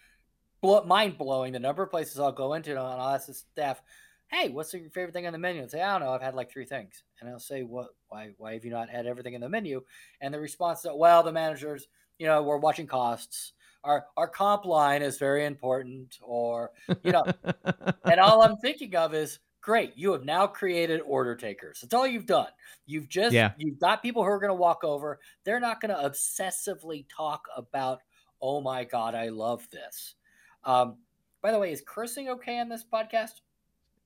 [0.62, 1.54] blow, mind blowing.
[1.54, 3.82] The number of places I'll go into and I'll ask the staff,
[4.28, 5.62] hey, what's your favorite thing on the menu?
[5.62, 7.04] And say, I don't know, I've had like three things.
[7.20, 9.82] And I'll say, what, why, why have you not had everything in the menu?
[10.22, 11.88] And the response is, well, the managers,
[12.20, 13.54] you know, we're watching costs.
[13.84, 16.72] Our, our comp line is very important or,
[17.04, 17.26] you know,
[18.04, 19.40] and all I'm thinking of is,
[19.70, 21.82] great, you have now created order takers.
[21.82, 22.48] That's all you've done.
[22.88, 23.52] You've just, yeah.
[23.56, 25.20] you've got people who are going to walk over.
[25.44, 28.00] They're not going to obsessively talk about,
[28.42, 30.16] oh my God, I love this.
[30.64, 30.98] Um,
[31.44, 33.42] by the way, is cursing okay on this podcast?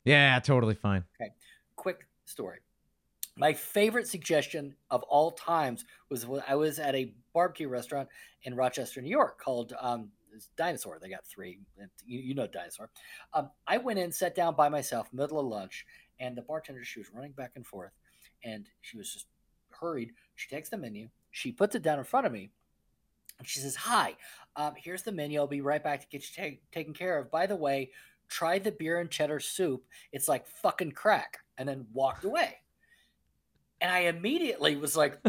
[0.03, 1.05] Yeah, totally fine.
[1.21, 1.31] Okay.
[1.77, 2.59] Quick story.
[3.37, 8.09] My favorite suggestion of all times was when I was at a barbecue restaurant
[8.43, 10.09] in Rochester, New York called um,
[10.57, 10.99] Dinosaur.
[11.01, 11.59] They got three.
[12.05, 12.89] You, you know Dinosaur.
[13.33, 15.85] Um, I went in, sat down by myself, middle of lunch,
[16.19, 17.91] and the bartender, she was running back and forth,
[18.43, 19.27] and she was just
[19.69, 20.11] hurried.
[20.35, 22.51] She takes the menu, she puts it down in front of me,
[23.39, 24.15] and she says, Hi,
[24.55, 25.39] um, here's the menu.
[25.39, 27.31] I'll be right back to get you ta- taken care of.
[27.31, 27.91] By the way,
[28.29, 29.83] try the beer and cheddar soup.
[30.11, 31.39] It's like fucking crack.
[31.57, 32.57] And then walked away.
[33.79, 35.19] And I immediately was like,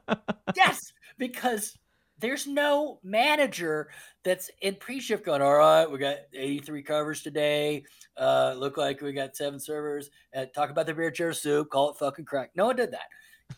[0.56, 0.78] yes,
[1.16, 1.78] because
[2.20, 3.88] there's no manager
[4.22, 7.84] that's in pre-shift going, all right, we got 83 covers today.
[8.16, 10.10] Uh, look like we got seven servers.
[10.34, 11.70] Uh, talk about the beer cheddar soup.
[11.70, 12.50] Call it fucking crack.
[12.54, 13.08] No one did that.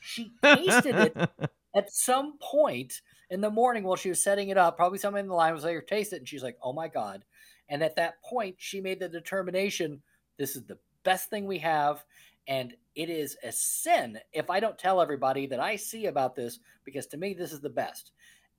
[0.01, 1.16] She tasted it
[1.76, 4.76] at some point in the morning while she was setting it up.
[4.76, 6.20] Probably someone in the line was like, taste it.
[6.20, 7.24] And she's like, oh my God.
[7.68, 10.02] And at that point, she made the determination
[10.39, 12.05] this is the best thing we have.
[12.48, 16.59] And it is a sin if I don't tell everybody that I see about this
[16.84, 18.12] because to me, this is the best.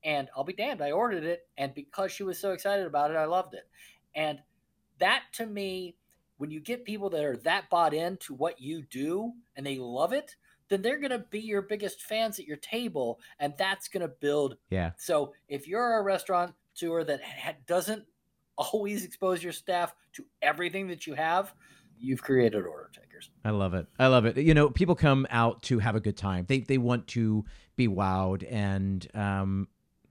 [0.03, 1.47] And I'll be damned, I ordered it.
[1.57, 3.67] And because she was so excited about it, I loved it.
[4.15, 4.39] And
[4.99, 5.95] that to me,
[6.37, 10.13] when you get people that are that bought into what you do and they love
[10.13, 10.35] it,
[10.69, 13.19] then they're going to be your biggest fans at your table.
[13.39, 14.57] And that's going to build.
[14.69, 14.91] Yeah.
[14.97, 17.21] So if you're a restaurant tour that
[17.67, 18.05] doesn't
[18.57, 21.53] always expose your staff to everything that you have,
[21.97, 23.29] you've created order takers.
[23.45, 23.87] I love it.
[23.99, 24.37] I love it.
[24.37, 26.45] You know, people come out to have a good time.
[26.47, 29.67] They they want to be wowed and um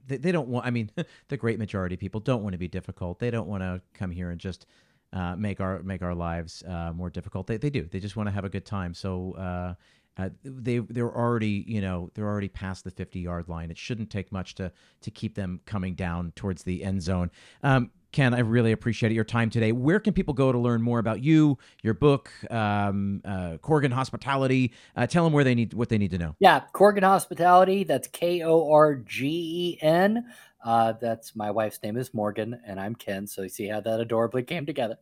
[0.07, 0.89] they, they don't want I mean,
[1.27, 3.19] the great majority of people don't want to be difficult.
[3.19, 4.65] They don't want to come here and just
[5.11, 7.47] uh, make our make our lives uh, more difficult.
[7.47, 7.83] They, they do.
[7.83, 8.93] They just want to have a good time.
[8.93, 9.73] So uh,
[10.17, 13.71] uh, they they're already you know they're already past the 50 yard line.
[13.71, 14.71] It shouldn't take much to
[15.01, 17.31] to keep them coming down towards the end zone.
[17.61, 19.71] Um, Ken, I really appreciate your time today.
[19.71, 24.71] Where can people go to learn more about you, your book, um, uh, Korgen Hospitality?
[24.95, 26.35] Uh, tell them where they need what they need to know.
[26.39, 27.83] Yeah, Korgen Hospitality.
[27.83, 30.25] That's K O R G E N.
[30.63, 33.27] Uh, that's my wife's name is Morgan, and I'm Ken.
[33.27, 34.97] So you see how that adorably came together.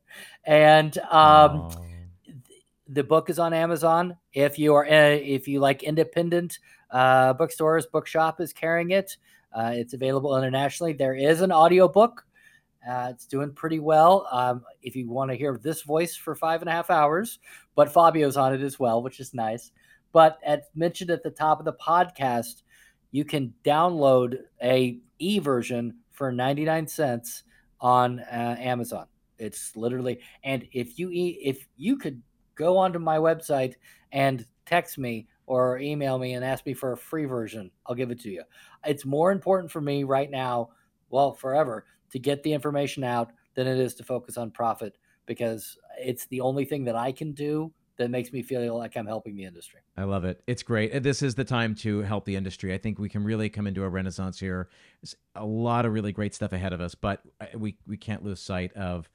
[0.45, 1.69] And um,
[2.87, 4.17] the book is on Amazon.
[4.33, 6.59] If you are uh, if you like independent
[6.89, 9.17] uh, bookstores, Bookshop is carrying it.
[9.53, 10.93] Uh, it's available internationally.
[10.93, 12.25] There is an audiobook
[12.87, 14.27] uh, it's doing pretty well.
[14.31, 17.39] Um, if you want to hear this voice for five and a half hours,
[17.75, 19.71] but Fabio's on it as well, which is nice.
[20.11, 22.63] But as mentioned at the top of the podcast,
[23.11, 27.43] you can download a e version for 99 cents
[27.79, 29.07] on uh, Amazon.
[29.37, 32.21] It's literally, and if you e- if you could
[32.55, 33.75] go onto my website
[34.11, 38.11] and text me or email me and ask me for a free version, I'll give
[38.11, 38.43] it to you.
[38.85, 40.69] It's more important for me right now,
[41.09, 45.77] well, forever, to get the information out than it is to focus on profit because
[45.99, 49.35] it's the only thing that I can do that makes me feel like I'm helping
[49.35, 49.81] the industry.
[49.95, 50.41] I love it.
[50.47, 51.03] It's great.
[51.03, 52.73] This is the time to help the industry.
[52.73, 54.69] I think we can really come into a renaissance here.
[55.01, 58.23] There's a lot of really great stuff ahead of us, but uh, we we can't
[58.23, 59.09] lose sight of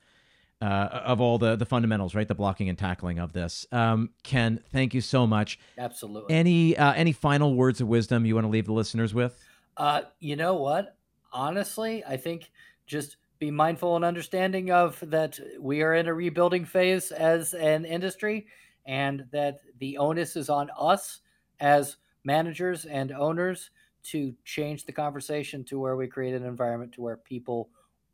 [0.62, 2.28] uh, of all the the fundamentals, right?
[2.28, 3.66] The blocking and tackling of this.
[3.73, 5.59] Um, Ken, thank you so much.
[5.77, 6.35] Absolutely.
[6.35, 9.36] Any uh, any final words of wisdom you want to leave the listeners with?
[9.77, 10.97] Uh, you know what?
[11.32, 12.51] Honestly, I think
[12.86, 17.84] just be mindful and understanding of that we are in a rebuilding phase as an
[17.84, 18.46] industry
[18.86, 21.20] and that the onus is on us
[21.60, 23.70] as managers and owners
[24.02, 27.68] to change the conversation to where we create an environment to where people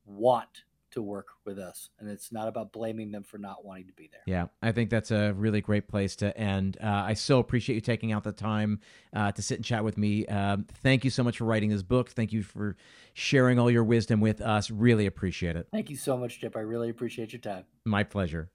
[0.07, 1.91] want to work with us.
[1.99, 4.23] And it's not about blaming them for not wanting to be there.
[4.27, 6.79] Yeah, I think that's a really great place to end.
[6.83, 8.81] Uh, I so appreciate you taking out the time
[9.15, 10.27] uh, to sit and chat with me.
[10.27, 12.11] Um, thank you so much for writing this book.
[12.11, 12.77] Thank you for
[13.15, 14.71] sharing all your wisdom with us.
[14.71, 15.69] Really appreciate it.
[15.73, 16.57] Thank you so much, Chip.
[16.57, 17.65] I really appreciate your time.
[17.85, 18.51] My pleasure.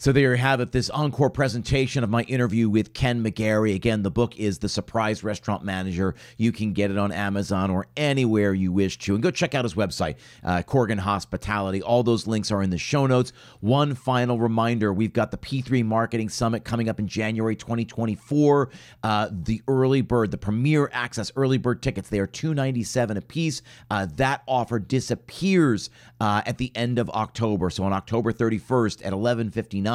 [0.00, 3.74] So there you have it, this encore presentation of my interview with Ken McGarrie.
[3.74, 6.14] Again, the book is The Surprise Restaurant Manager.
[6.36, 9.14] You can get it on Amazon or anywhere you wish to.
[9.14, 10.14] And go check out his website,
[10.44, 11.82] uh, Korgen Hospitality.
[11.82, 13.32] All those links are in the show notes.
[13.58, 18.70] One final reminder, we've got the P3 Marketing Summit coming up in January 2024.
[19.02, 23.62] Uh, the early bird, the premier access early bird tickets, they are $297 a piece.
[23.90, 27.68] Uh, that offer disappears uh, at the end of October.
[27.68, 29.87] So on October 31st at 11:59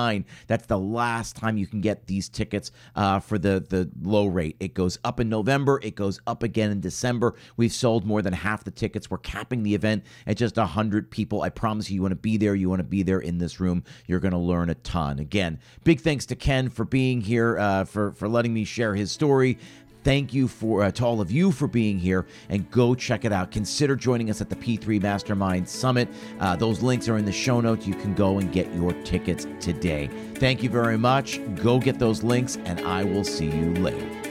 [0.47, 4.55] that's the last time you can get these tickets uh, for the the low rate.
[4.59, 5.79] It goes up in November.
[5.83, 7.35] It goes up again in December.
[7.57, 9.09] We've sold more than half the tickets.
[9.09, 11.41] We're capping the event at just 100 people.
[11.41, 12.55] I promise you, you want to be there.
[12.55, 13.83] You want to be there in this room.
[14.07, 15.19] You're going to learn a ton.
[15.19, 19.11] Again, big thanks to Ken for being here, uh, for for letting me share his
[19.11, 19.57] story.
[20.03, 23.31] Thank you for uh, to all of you for being here and go check it
[23.31, 23.51] out.
[23.51, 26.09] Consider joining us at the P3 Mastermind Summit.
[26.39, 27.87] Uh, those links are in the show notes.
[27.87, 30.09] You can go and get your tickets today.
[30.35, 31.39] Thank you very much.
[31.55, 34.22] Go get those links, and I will see you later.